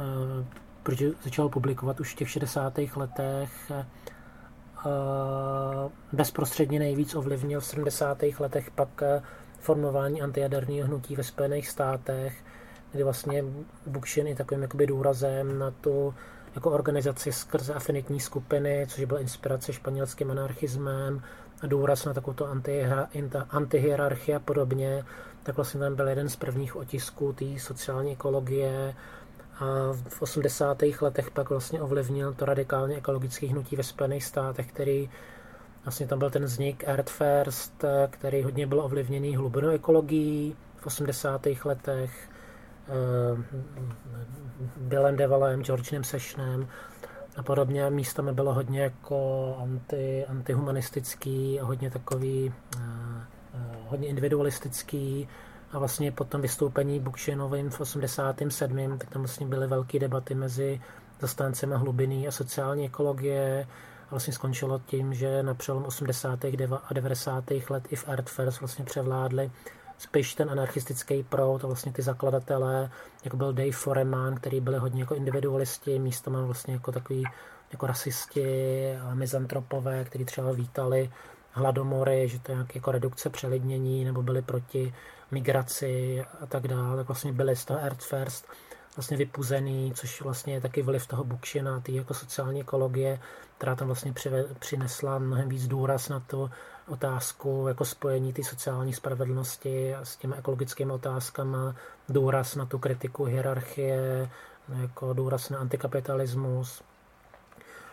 [0.00, 0.44] eh,
[0.82, 2.96] protože začal publikovat už v těch 60.
[2.96, 3.70] letech.
[3.70, 3.84] Eh,
[6.12, 8.40] bezprostředně nejvíc ovlivnil v 70.
[8.40, 9.02] letech pak
[9.58, 12.44] formování antijaderního hnutí ve Spojených státech,
[12.92, 13.44] kdy vlastně
[13.86, 16.14] Bukšin je takovým jakoby důrazem na tu
[16.54, 21.22] jako organizaci skrze afinitní skupiny, což byla inspirace španělským anarchismem,
[21.66, 22.36] důraz na takovou
[23.50, 25.04] antihierarchii a podobně,
[25.44, 28.94] tak vlastně tam byl jeden z prvních otisků té sociální ekologie
[29.58, 29.64] a
[30.08, 30.82] v 80.
[31.00, 35.10] letech pak vlastně ovlivnil to radikálně ekologické hnutí ve Spojených státech, který
[35.84, 41.64] vlastně tam byl ten vznik Earth First, který hodně byl ovlivněný hlubinou ekologií v 80.
[41.64, 42.28] letech,
[42.88, 43.42] eh,
[44.76, 46.68] Billem Devalem, Georgem Sessionem
[47.36, 47.90] a podobně.
[47.90, 52.82] Místami bylo hodně jako anti, antihumanistický a hodně takový uh,
[53.94, 55.28] hodně individualistický
[55.72, 58.98] a vlastně po tom vystoupení Bukšinovým v 87.
[58.98, 60.80] tak tam vlastně byly velké debaty mezi
[61.20, 63.66] zastáncemi hlubiny a sociální ekologie
[64.06, 66.44] a vlastně skončilo tím, že na přelom 80.
[66.84, 67.44] a 90.
[67.70, 69.50] let i v Art First vlastně převládly
[69.98, 72.90] spíš ten anarchistický proud a vlastně ty zakladatelé,
[73.24, 77.24] jako byl Dave Foreman, který byli hodně jako individualisti, místo má vlastně jako takový
[77.72, 81.10] jako rasisti a mizantropové, kteří třeba vítali
[81.54, 84.94] hladomory, že to je nějaké jako redukce přelidnění, nebo byli proti
[85.30, 88.48] migraci a tak dále, tak vlastně byli z toho Earth First
[88.96, 93.20] vlastně vypuzený, což vlastně je taky vliv toho Bukšina, ty jako sociální ekologie,
[93.58, 94.14] která tam vlastně
[94.58, 96.50] přinesla mnohem víc důraz na tu
[96.88, 101.56] otázku jako spojení ty sociální spravedlnosti s těmi ekologickými otázkami,
[102.08, 104.30] důraz na tu kritiku hierarchie,
[104.80, 106.82] jako důraz na antikapitalismus,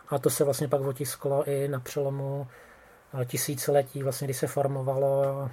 [0.09, 2.47] A to se vlastně pak otisklo i na přelomu
[3.25, 5.49] tisíciletí, vlastně, kdy se formovalo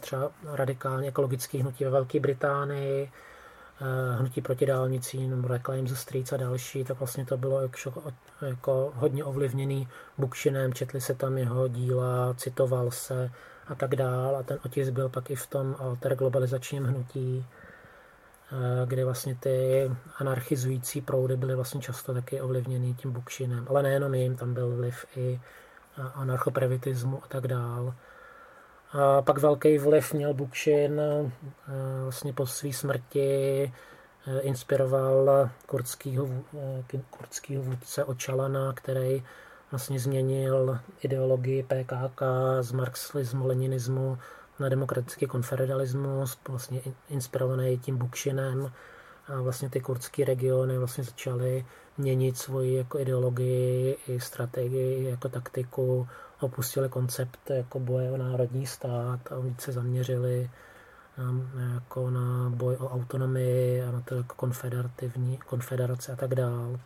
[0.00, 3.10] třeba radikálně ekologické hnutí ve Velké Británii,
[4.18, 8.02] hnutí proti dálnicím, Reclaim the Streets a další, tak vlastně to bylo jako,
[8.46, 13.30] jako hodně ovlivněný Bookshinem, četli se tam jeho díla, citoval se
[13.68, 14.36] a tak dál.
[14.36, 17.46] A ten otisk byl pak i v tom alterglobalizačním hnutí,
[18.86, 24.36] kde vlastně ty anarchizující proudy byly vlastně často taky ovlivněný tím Bookshinem, ale nejenom jim,
[24.36, 25.40] tam byl vliv i
[26.14, 27.94] anarchoprevitismu a tak dál.
[28.92, 31.00] A pak velký vliv měl Bukshin,
[32.02, 33.72] vlastně po své smrti
[34.40, 36.28] inspiroval kurdského,
[37.10, 39.24] kurdského vůdce Očalana, který
[39.70, 42.22] vlastně změnil ideologii PKK
[42.60, 44.18] z marxismu, leninismu
[44.58, 48.72] na demokratický konfederalismus, vlastně inspirovaný tím Bukšinem.
[49.28, 51.66] A vlastně ty kurdské regiony vlastně začaly
[51.98, 56.08] měnit svoji jako ideologii i strategii, jako taktiku,
[56.40, 60.50] opustili koncept jako boje o národní stát a více zaměřili
[61.18, 61.34] na,
[61.74, 66.78] jako na boj o autonomii a na to jako konfederativní, konfederace a tak dále.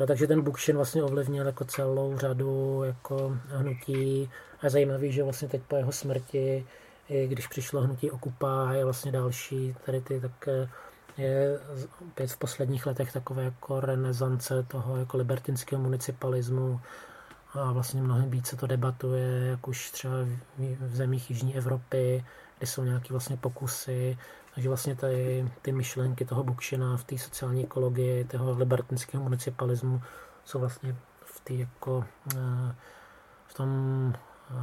[0.00, 5.22] Jo, takže ten Bukšin vlastně ovlivnil jako celou řadu jako hnutí a je zajímavý, že
[5.22, 6.66] vlastně teď po jeho smrti,
[7.08, 10.48] i když přišlo hnutí Okupa a vlastně další tady ty, tak
[11.18, 11.60] je
[12.08, 16.80] opět v posledních letech takové jako renesance toho jako libertinského municipalismu
[17.52, 20.14] a vlastně mnohem víc se to debatuje, jak už třeba
[20.80, 22.24] v zemích Jižní Evropy,
[22.58, 24.18] kde jsou nějaké vlastně pokusy
[24.56, 30.02] takže vlastně tady ty myšlenky toho Bukšina v té sociální ekologii, toho libertinského municipalismu
[30.44, 32.04] jsou vlastně v té jako
[32.36, 32.74] eh,
[33.46, 33.70] v tom
[34.14, 34.54] eh,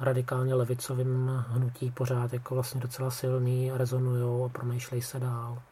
[0.00, 5.62] radikálně levicovém hnutí pořád jako vlastně docela silný a rezonují a promýšlej se dál.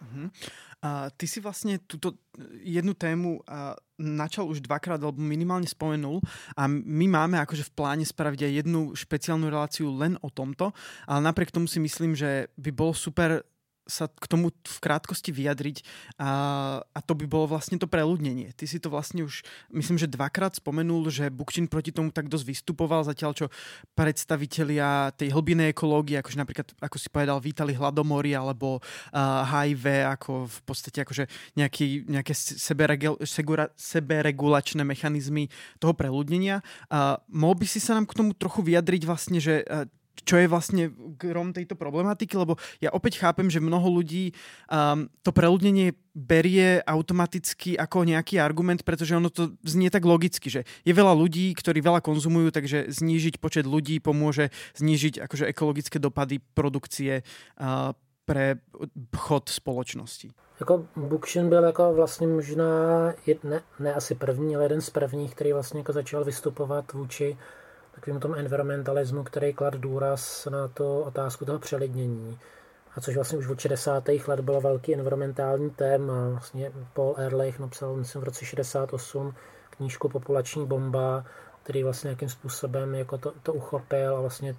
[0.00, 0.30] Mm-hmm.
[0.82, 2.12] A ty si vlastně tuto
[2.60, 3.40] jednu tému
[3.98, 6.24] načal už dvakrát, alebo minimálne spomenul
[6.56, 10.72] a my máme akože v pláne spraviť jednu špeciálnu reláciu len o tomto,
[11.04, 13.44] ale napriek tomu si myslím, že by bolo super
[13.90, 15.82] sa k tomu v krátkosti vyjadriť
[16.16, 16.30] a,
[16.80, 18.54] a to by bolo vlastne to preľudnenie.
[18.54, 19.42] Ty si to vlastne už,
[19.74, 23.46] myslím, že dvakrát spomenul, že Bukčin proti tomu tak dosť vystupoval, zatiaľ čo
[23.98, 30.46] predstavitelia tej hlbinej ekológie, akože napríklad, ako si povedal, vítali hladomory alebo uh, HIV ako
[30.46, 31.26] v podstate akože
[31.58, 33.18] nejaký, nejaké seberegul,
[33.74, 35.50] seberegulačné mechanizmy
[35.82, 36.62] toho preľudnenia.
[36.86, 39.90] Uh, mohol by si sa nám k tomu trochu vyjadriť vlastne, že uh,
[40.24, 44.32] čo je vlastne grom tejto problematiky, lebo ja opäť chápem, že mnoho ľudí
[44.68, 50.66] um, to preľudnenie berie automaticky ako nejaký argument, pretože ono to znie tak logicky, že
[50.82, 56.42] je veľa ľudí, ktorí veľa konzumujú, takže znížiť počet ľudí pomôže znížiť akože ekologické dopady
[56.54, 57.94] produkcie uh,
[58.26, 58.62] pre
[59.16, 60.30] chod společnosti.
[60.60, 62.64] Jako Bukšin byl jako vlastně možná,
[63.44, 67.36] ne, ne asi první, ale jeden z prvních, který vlastně jako začal vystupovat vůči
[67.94, 72.38] takovým tom environmentalismu, který klad důraz na to otázku toho přelidnění.
[72.96, 74.08] A což vlastně už od 60.
[74.26, 76.28] let bylo velký environmentální téma.
[76.28, 79.34] Vlastně Paul Ehrlich napsal, myslím, v roce 68
[79.70, 81.24] knížku Populační bomba,
[81.62, 84.56] který vlastně nějakým způsobem jako to, to uchopil a vlastně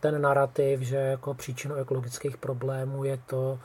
[0.00, 3.58] ten narrativ, že jako příčinou ekologických problémů je to,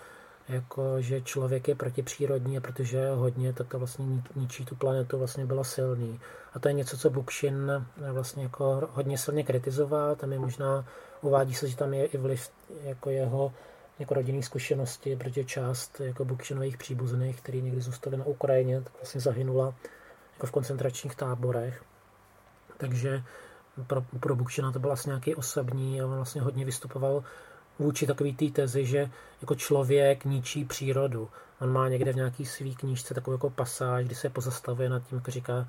[0.49, 4.05] jako, že člověk je protipřírodní, protože hodně tak to vlastně
[4.36, 6.19] ničí tu planetu, vlastně bylo silný.
[6.53, 10.86] A to je něco, co Bukšin vlastně jako hodně silně kritizoval, tam je možná,
[11.21, 12.49] uvádí se, že tam je i vliv
[12.84, 13.53] jako jeho
[13.99, 19.21] jako rodinný zkušenosti, protože část jako Bukšinových příbuzných, který někdy zůstali na Ukrajině, tak vlastně
[19.21, 19.73] zahynula
[20.34, 21.84] jako v koncentračních táborech.
[22.77, 23.23] Takže
[23.88, 27.23] pro, pro Bukšina to byl vlastně nějaký osobní a on vlastně hodně vystupoval
[27.79, 29.09] vůči takový té tezi, že
[29.41, 31.29] jako člověk ničí přírodu.
[31.61, 35.17] On má někde v nějaký svý knížce takovou jako pasáž, kdy se pozastavuje nad tím,
[35.17, 35.67] jako říká,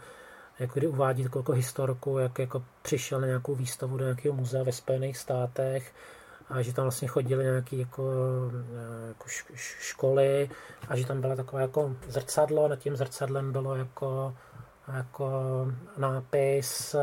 [0.59, 4.63] jako kdy uvádí takovou jako historku, jak jako přišel na nějakou výstavu do nějakého muzea
[4.63, 5.93] ve Spojených státech
[6.49, 8.13] a že tam vlastně chodili nějaké jako,
[9.09, 9.25] jako
[9.57, 10.51] školy
[10.89, 14.35] a že tam byla taková jako zrcadlo, nad tím zrcadlem bylo jako,
[14.93, 15.33] jako
[15.97, 16.97] nápis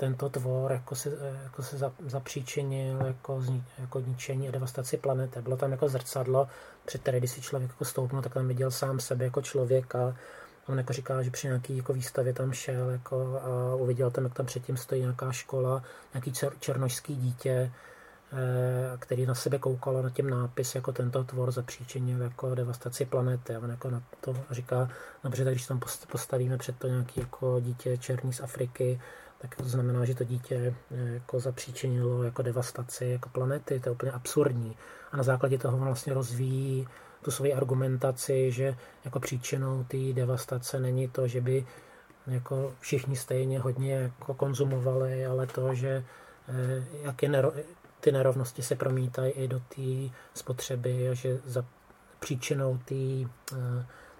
[0.00, 3.42] tento tvor jako se, jako se zapříčinil jako,
[3.78, 5.42] jako ničení a devastaci planety.
[5.42, 6.48] Bylo tam jako zrcadlo,
[6.84, 10.16] před které když si člověk jako stoupnul, tak tam viděl sám sebe jako člověka.
[10.68, 14.34] On jako říká, že při nějaký jako výstavě tam šel jako a uviděl tam, jak
[14.34, 15.82] tam předtím stojí nějaká škola,
[16.14, 17.72] nějaký čer, černožský dítě,
[18.32, 23.54] eh, který na sebe koukalo na tím nápis, jako tento tvor zapříčinil jako devastaci planety.
[23.54, 24.88] A on jako na to říká,
[25.24, 25.80] dobře, tak když tam
[26.12, 29.00] postavíme před to nějaký jako dítě černý z Afriky,
[29.40, 33.92] tak to znamená, že to dítě eh, jako zapříčinilo jako devastaci jako planety, to je
[33.92, 34.76] úplně absurdní.
[35.12, 36.88] A na základě toho vlastně rozvíjí
[37.22, 41.66] tu svoji argumentaci, že jako příčinou té devastace není to, že by
[42.26, 46.04] jako všichni stejně hodně jako konzumovali, ale to, že
[46.48, 47.52] eh, jak je nero,
[48.00, 51.64] ty nerovnosti se promítají i do té spotřeby a že za
[52.20, 52.94] příčinou té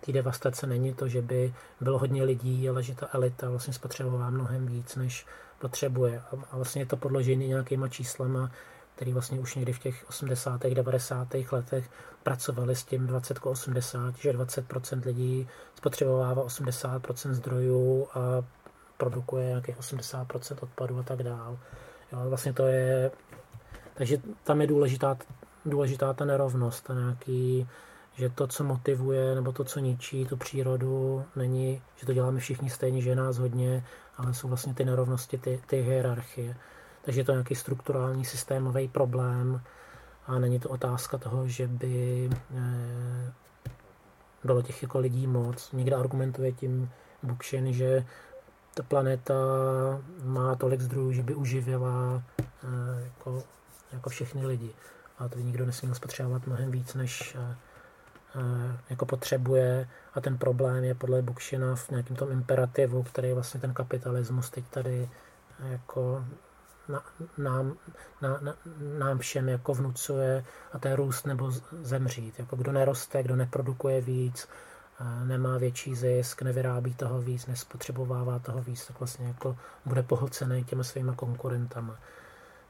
[0.01, 4.31] té devastace není to, že by bylo hodně lidí, ale že ta elita vlastně spotřebovala
[4.31, 5.27] mnohem víc, než
[5.59, 6.23] potřebuje.
[6.51, 8.51] A vlastně je to podložené nějakýma číslama,
[8.95, 10.63] který vlastně už někdy v těch 80.
[10.63, 11.29] 90.
[11.53, 11.91] letech
[12.23, 18.21] pracovali s tím 20 k 80, že 20% lidí spotřebovává 80% zdrojů a
[18.97, 21.57] produkuje nějakých 80% odpadů a tak dále.
[22.13, 23.11] Jo, vlastně to je,
[23.95, 25.17] takže tam je důležitá,
[25.67, 27.69] důležitá ta nerovnost, a nějaký,
[28.15, 32.71] že to, co motivuje, nebo to, co ničí tu přírodu, není, že to děláme všichni
[32.71, 33.85] stejně, že je nás hodně,
[34.17, 36.57] ale jsou vlastně ty nerovnosti, ty, ty hierarchie.
[37.03, 39.61] Takže je to nějaký strukturální systémový problém
[40.27, 43.33] a není to otázka toho, že by eh,
[44.45, 45.73] bylo těch jako lidí moc.
[45.73, 46.91] Někdo argumentuje tím
[47.23, 48.07] Bookchin, že
[48.75, 49.35] ta planeta
[50.25, 52.45] má tolik zdrojů, že by uživila eh,
[53.05, 53.43] jako,
[53.93, 54.71] jako všechny lidi.
[55.19, 57.57] A to by nikdo nesměl spotřebovat mnohem víc, než eh,
[58.91, 63.75] jako potřebuje a ten problém je podle Bookshina v nějakém tom imperativu, který vlastně ten
[63.75, 65.09] kapitalismus teď tady
[65.61, 66.25] jako
[66.89, 67.03] na,
[67.39, 67.77] nám,
[68.23, 68.57] na, na,
[68.99, 71.51] nám všem jako vnucuje a to je růst nebo
[71.83, 72.39] zemřít.
[72.39, 74.49] Jako kdo neroste, kdo neprodukuje víc,
[75.25, 80.85] nemá větší zisk, nevyrábí toho víc, nespotřebovává toho víc, tak vlastně jako bude pohlcený těma
[80.85, 81.99] svýma konkurentama.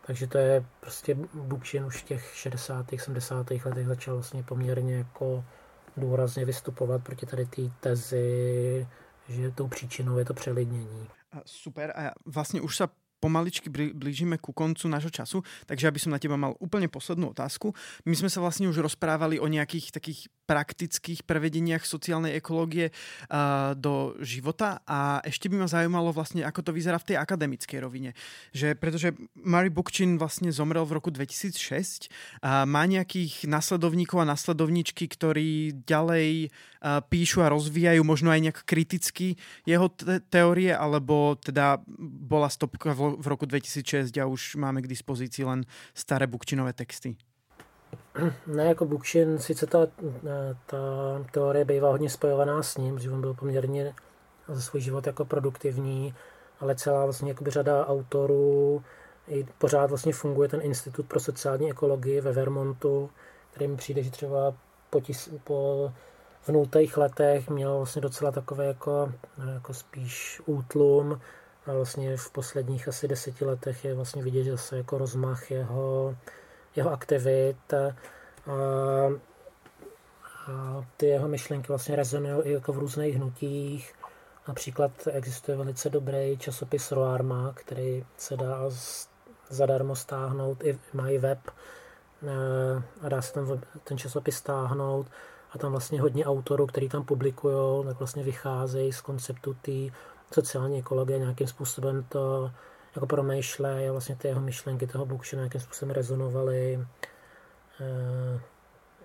[0.06, 2.86] Takže to je prostě Bukšin už v těch 60.
[2.98, 3.50] 70.
[3.50, 5.44] letech začal vlastně poměrně jako
[5.96, 8.86] důrazně vystupovat proti tady té tezi,
[9.28, 11.08] že tou příčinou je to přelidnění.
[11.46, 11.92] Super.
[11.96, 12.86] A vlastně už se
[13.20, 17.76] pomaličky blížime ku koncu nášho času, takže aby som na teba mal úplne poslednú otázku.
[18.08, 24.18] My sme sa vlastne už rozprávali o nejakých takých praktických prevedeniach sociálnej ekológie uh, do
[24.18, 28.18] života a ešte by ma zaujímalo vlastne, ako to vyzerá v tej akademickej rovine.
[28.50, 32.10] Že, pretože Mary Bookchin vlastne zomrel v roku 2006
[32.42, 38.58] a má nejakých nasledovníkov a nasledovníčky, ktorí ďalej uh, píšu a rozvíjajú možno aj nejak
[38.66, 44.86] kriticky jeho te teórie, alebo teda bola stopka v roku 2006 a už máme k
[44.86, 47.16] dispozici len staré Bookchinové texty.
[48.46, 49.86] Ne, jako Bookchin, sice ta,
[50.66, 50.78] ta
[51.32, 53.94] teorie bývá hodně spojovaná s ním, že on byl poměrně
[54.48, 56.14] za svůj život jako produktivní,
[56.60, 58.84] ale celá vlastně řada autorů,
[59.28, 63.10] i pořád vlastně funguje ten Institut pro sociální ekologii ve Vermontu,
[63.50, 64.54] který mi přijde, že třeba
[64.90, 65.92] po, tis, po
[66.42, 69.12] v nultých letech měl vlastně docela takové jako,
[69.54, 71.20] jako spíš útlum
[71.70, 76.16] a vlastně v posledních asi deseti letech je vlastně vidět, že se jako rozmach jeho
[76.76, 77.94] jeho aktivit a,
[80.46, 83.94] a ty jeho myšlenky vlastně rezonují i jako v různých hnutích.
[84.48, 88.60] Například existuje velice dobrý časopis Roarma, který se dá
[89.48, 91.38] zadarmo stáhnout, i mají web
[93.02, 95.06] a dá se tam ten časopis stáhnout
[95.52, 99.94] a tam vlastně hodně autorů, který tam publikují, tak vlastně vycházejí z konceptu té
[100.34, 102.50] sociální ekologie, nějakým způsobem to
[102.94, 106.86] jako promýšlej a vlastně ty jeho myšlenky toho Bookše nějakým způsobem rezonovaly
[107.80, 108.40] e,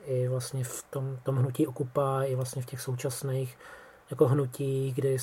[0.05, 3.57] i vlastně v tom, tom hnutí okupa, i vlastně v těch současných
[4.09, 5.17] jako hnutí, kdy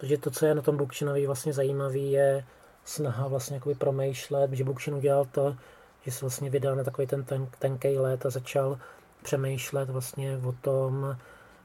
[0.00, 2.44] protože to, co je na tom Bookchinovi vlastně zajímavý, je
[2.84, 5.56] snaha vlastně jakoby promýšlet, že Bookchin udělal to,
[6.02, 8.78] že se vlastně vydal na takový ten, ten tenkej let a začal
[9.22, 11.16] přemýšlet vlastně o tom,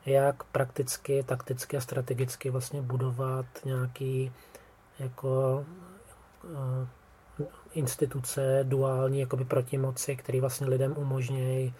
[0.05, 4.31] jak prakticky, takticky a strategicky vlastně budovat nějaký
[4.99, 5.65] jako
[6.53, 6.87] Eh,
[7.73, 11.73] instituce duální jakoby protimoci, který vlastně lidem umožňují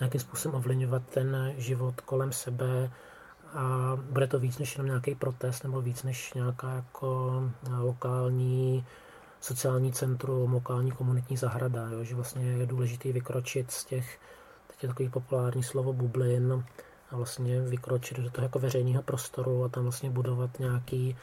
[0.00, 2.90] nějakým způsobem ovlivňovat ten život kolem sebe
[3.54, 7.42] a bude to víc než jenom nějaký protest nebo víc než nějaká jako
[7.78, 8.86] lokální
[9.40, 12.04] sociální centrum, lokální komunitní zahrada, jo?
[12.04, 14.20] že vlastně je důležité vykročit z těch,
[14.66, 16.64] teď je takový populární slovo bublin,
[17.12, 21.16] a vlastně vykročit do toho jako veřejného prostoru a tam vlastně budovat nějaký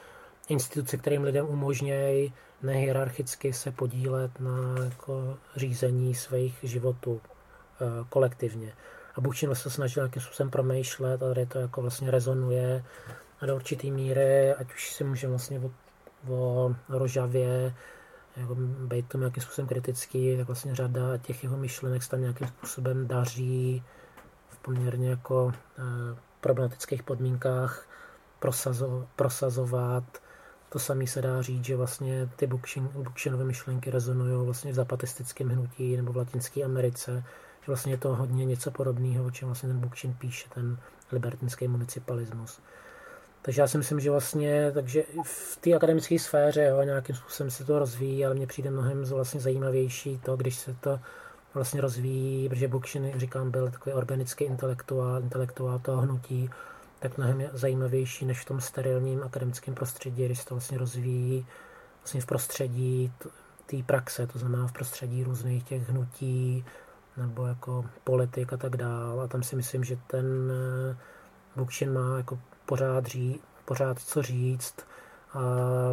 [0.50, 8.74] instituce, kterým lidem umožňují nehierarchicky se podílet na jako řízení svých životů e, kolektivně.
[9.16, 12.84] A Buchčin se snažil nějakým způsobem promýšlet, a tady to jako vlastně rezonuje
[13.40, 15.72] a do určitý míry, ať už si můžeme vlastně o,
[16.30, 17.76] o Rožavě
[18.38, 18.56] jako
[18.88, 23.08] být tomu nějakým způsobem kritický, tak vlastně řada těch jeho myšlenek se tam nějakým způsobem
[23.08, 23.84] daří
[24.62, 25.82] poměrně jako e,
[26.42, 27.86] problematických podmínkách
[28.40, 30.04] prosazo, prosazovat
[30.70, 32.48] to samé se dá říct, že vlastně ty
[32.94, 37.24] Bookchinové myšlenky rezonují vlastně v zapatistickém hnutí nebo v Latinské Americe,
[37.62, 40.78] že vlastně je to hodně něco podobného, o čem vlastně ten Bookchin píše, ten
[41.12, 42.60] libertinský municipalismus.
[43.42, 47.66] Takže já si myslím, že vlastně takže v té akademické sféře jo, nějakým způsobem se
[47.66, 51.00] to rozvíjí, ale mně přijde mnohem vlastně zajímavější to, když se to
[51.54, 56.50] vlastně rozvíjí, protože Bookchin, říkám, byl takový organický intelektuál, intelektuál toho hnutí,
[57.00, 61.46] tak mnohem zajímavější než v tom sterilním akademickém prostředí, když se to vlastně rozvíjí
[62.02, 63.14] vlastně v prostředí
[63.66, 66.66] té praxe, to znamená v prostředí různých těch hnutí
[67.18, 69.24] nebo jako politik a tak dále.
[69.24, 70.98] A tam si myslím, že ten eh,
[71.56, 74.76] Bookchin má jako pořád, ří, pořád co říct
[75.34, 75.42] a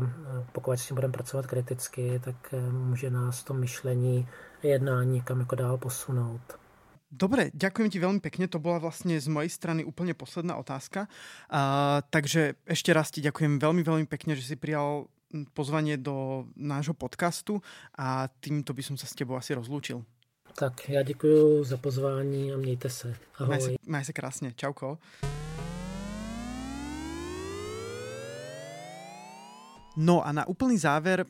[0.03, 4.29] eh, pokud s tím budeme pracovat kriticky, tak eh, může nás to myšlení
[4.63, 6.59] a jednání kam jako dál posunout.
[7.07, 8.51] Dobre, ďakujem ti veľmi pekne.
[8.51, 11.07] To bola vlastne z mojej strany úplne posledná otázka.
[11.47, 15.07] Uh, takže ešte raz ti ďakujem veľmi, veľmi pekne, že si prijal
[15.55, 17.63] pozvanie do nášho podcastu
[17.95, 20.03] a týmto by som sa s tebou asi rozlúčil.
[20.59, 23.15] Tak, já děkuji za pozvání a mějte se.
[23.39, 23.49] Ahoj.
[23.49, 24.53] Maj se, maj se krásně.
[24.57, 24.99] Čauko.
[29.97, 31.25] No a na úplný záver,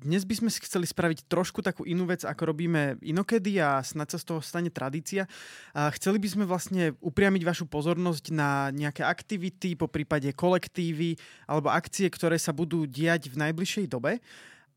[0.00, 4.08] dnes by sme si chceli spraviť trošku takú inú vec, ako robíme inokedy a snad
[4.08, 5.28] sa z toho stane tradícia.
[5.76, 12.08] Chceli by sme vlastne upriamiť vašu pozornosť na nejaké aktivity, po prípade kolektívy alebo akcie,
[12.08, 14.24] ktoré sa budú diať v najbližšej dobe.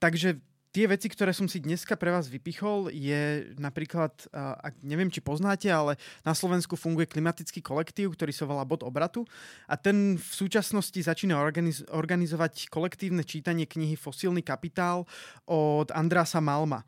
[0.03, 0.43] Takže
[0.74, 5.69] Tie veci, ktoré som si dneska pre vás vypichol, je napríklad, ak neviem, či poznáte,
[5.69, 9.21] ale na Slovensku funguje klimatický kolektív, ktorý sa volá Bod obratu
[9.69, 15.05] a ten v súčasnosti začína organiz- organizovať kolektívne čítanie knihy Fosílny kapitál
[15.45, 16.82] od Andrasa Malma.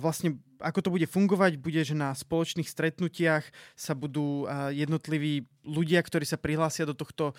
[0.00, 3.44] Vlastne ako to bude fungovať, bude, že na spoločných stretnutiach
[3.76, 7.34] sa budú jednotliví ľudia, ktorí sa prihlásia do tohto,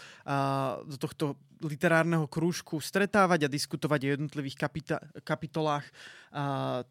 [0.84, 5.89] do tohto literárneho krúžku stretávať a diskutovať o jednotlivých kapita- kapitolách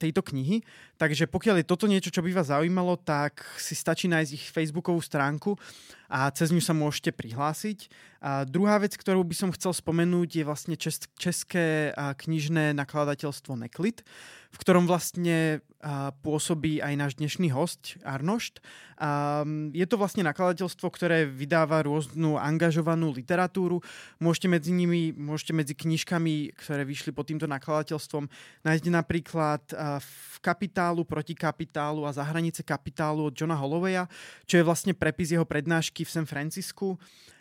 [0.00, 0.66] tejto knihy.
[0.98, 4.98] Takže pokiaľ je toto niečo, čo by vás zaujímalo, tak si stačí nájsť ich facebookovú
[4.98, 5.54] stránku
[6.10, 7.86] a cez ňu sa môžete prihlásiť.
[8.18, 14.02] A druhá vec, ktorú by som chcel spomenúť, je vlastne čes- české knižné nakladateľstvo Neklit,
[14.57, 15.61] v ktorom vlastne
[16.24, 18.64] pôsobí aj náš dnešný host Arnošt.
[19.76, 23.84] Je to vlastne nakladateľstvo, ktoré vydáva rôznu angažovanú literatúru.
[24.16, 28.24] Môžete medzi nimi, môžete medzi knižkami, ktoré vyšli pod týmto nakladateľstvom,
[28.64, 29.62] nájsť napríklad
[30.00, 34.09] v kapitálu, proti kapitálu a za hranice kapitálu od Johna Holloweya,
[34.48, 36.96] čo je vlastne prepis jeho prednášky v San Francisku.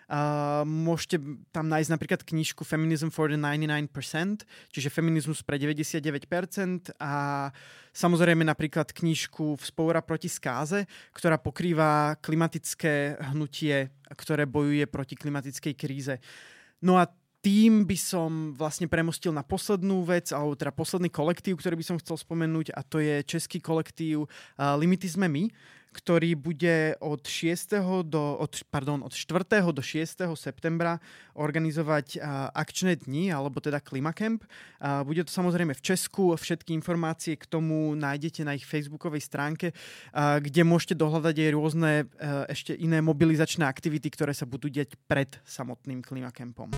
[0.06, 1.18] Uh, môžete
[1.50, 7.50] tam nájsť napríklad knižku Feminism for the 99%, čiže feminizmus pre 99% a
[7.90, 16.22] samozrejme napríklad knižku Vzpoura proti skáze, ktorá pokrýva klimatické hnutie, ktoré bojuje proti klimatickej kríze.
[16.86, 17.10] No a
[17.46, 22.02] tým by som vlastne premostil na poslednú vec, alebo teda posledný kolektív, ktorý by som
[22.02, 25.46] chcel spomenúť a to je český kolektív uh, Limity sme my,
[25.96, 27.80] ktorý bude od 6.
[28.04, 29.64] do, od, pardon, od 4.
[29.72, 30.28] do 6.
[30.36, 31.00] septembra
[31.40, 34.44] organizovať uh, akčné dni, alebo teda Klimacamp.
[34.44, 39.72] Uh, bude to samozrejme v Česku, všetky informácie k tomu nájdete na ich facebookovej stránke,
[39.72, 45.00] uh, kde môžete dohľadať aj rôzne uh, ešte iné mobilizačné aktivity, ktoré sa budú diať
[45.08, 46.76] pred samotným Klimacampom.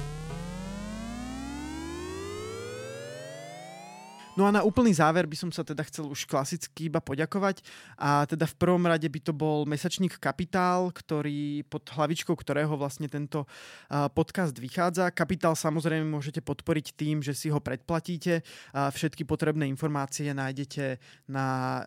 [4.38, 7.66] No a na úplný záver by som sa teda chcel už klasicky iba poďakovať
[7.98, 13.10] a teda v prvom rade by to bol mesačník Kapitál, ktorý pod hlavičkou ktorého vlastne
[13.10, 13.50] tento
[13.90, 15.10] podcast vychádza.
[15.10, 18.46] Kapitál samozrejme môžete podporiť tým, že si ho predplatíte.
[18.72, 21.02] Všetky potrebné informácie nájdete
[21.34, 21.82] na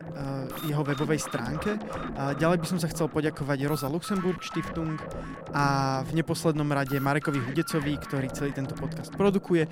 [0.67, 1.79] jeho webovej stránke.
[2.35, 4.99] Ďalej by som sa chcel poďakovať Rosa Luxemburg Stiftung
[5.55, 9.71] a v neposlednom rade Marekovi Hudecovi, ktorý celý tento podcast produkuje.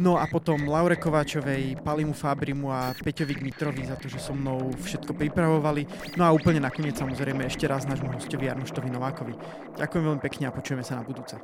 [0.00, 4.72] No a potom Laure Kováčovej, Palimu Fabrimu a Peťovi Mitrovi za to, že so mnou
[4.72, 5.84] všetko pripravovali.
[6.16, 9.36] No a úplne nakoniec samozrejme ešte raz nášmu hostovi Arnoštovi Novákovi.
[9.76, 11.36] Ďakujem veľmi pekne a počujeme sa na budúce.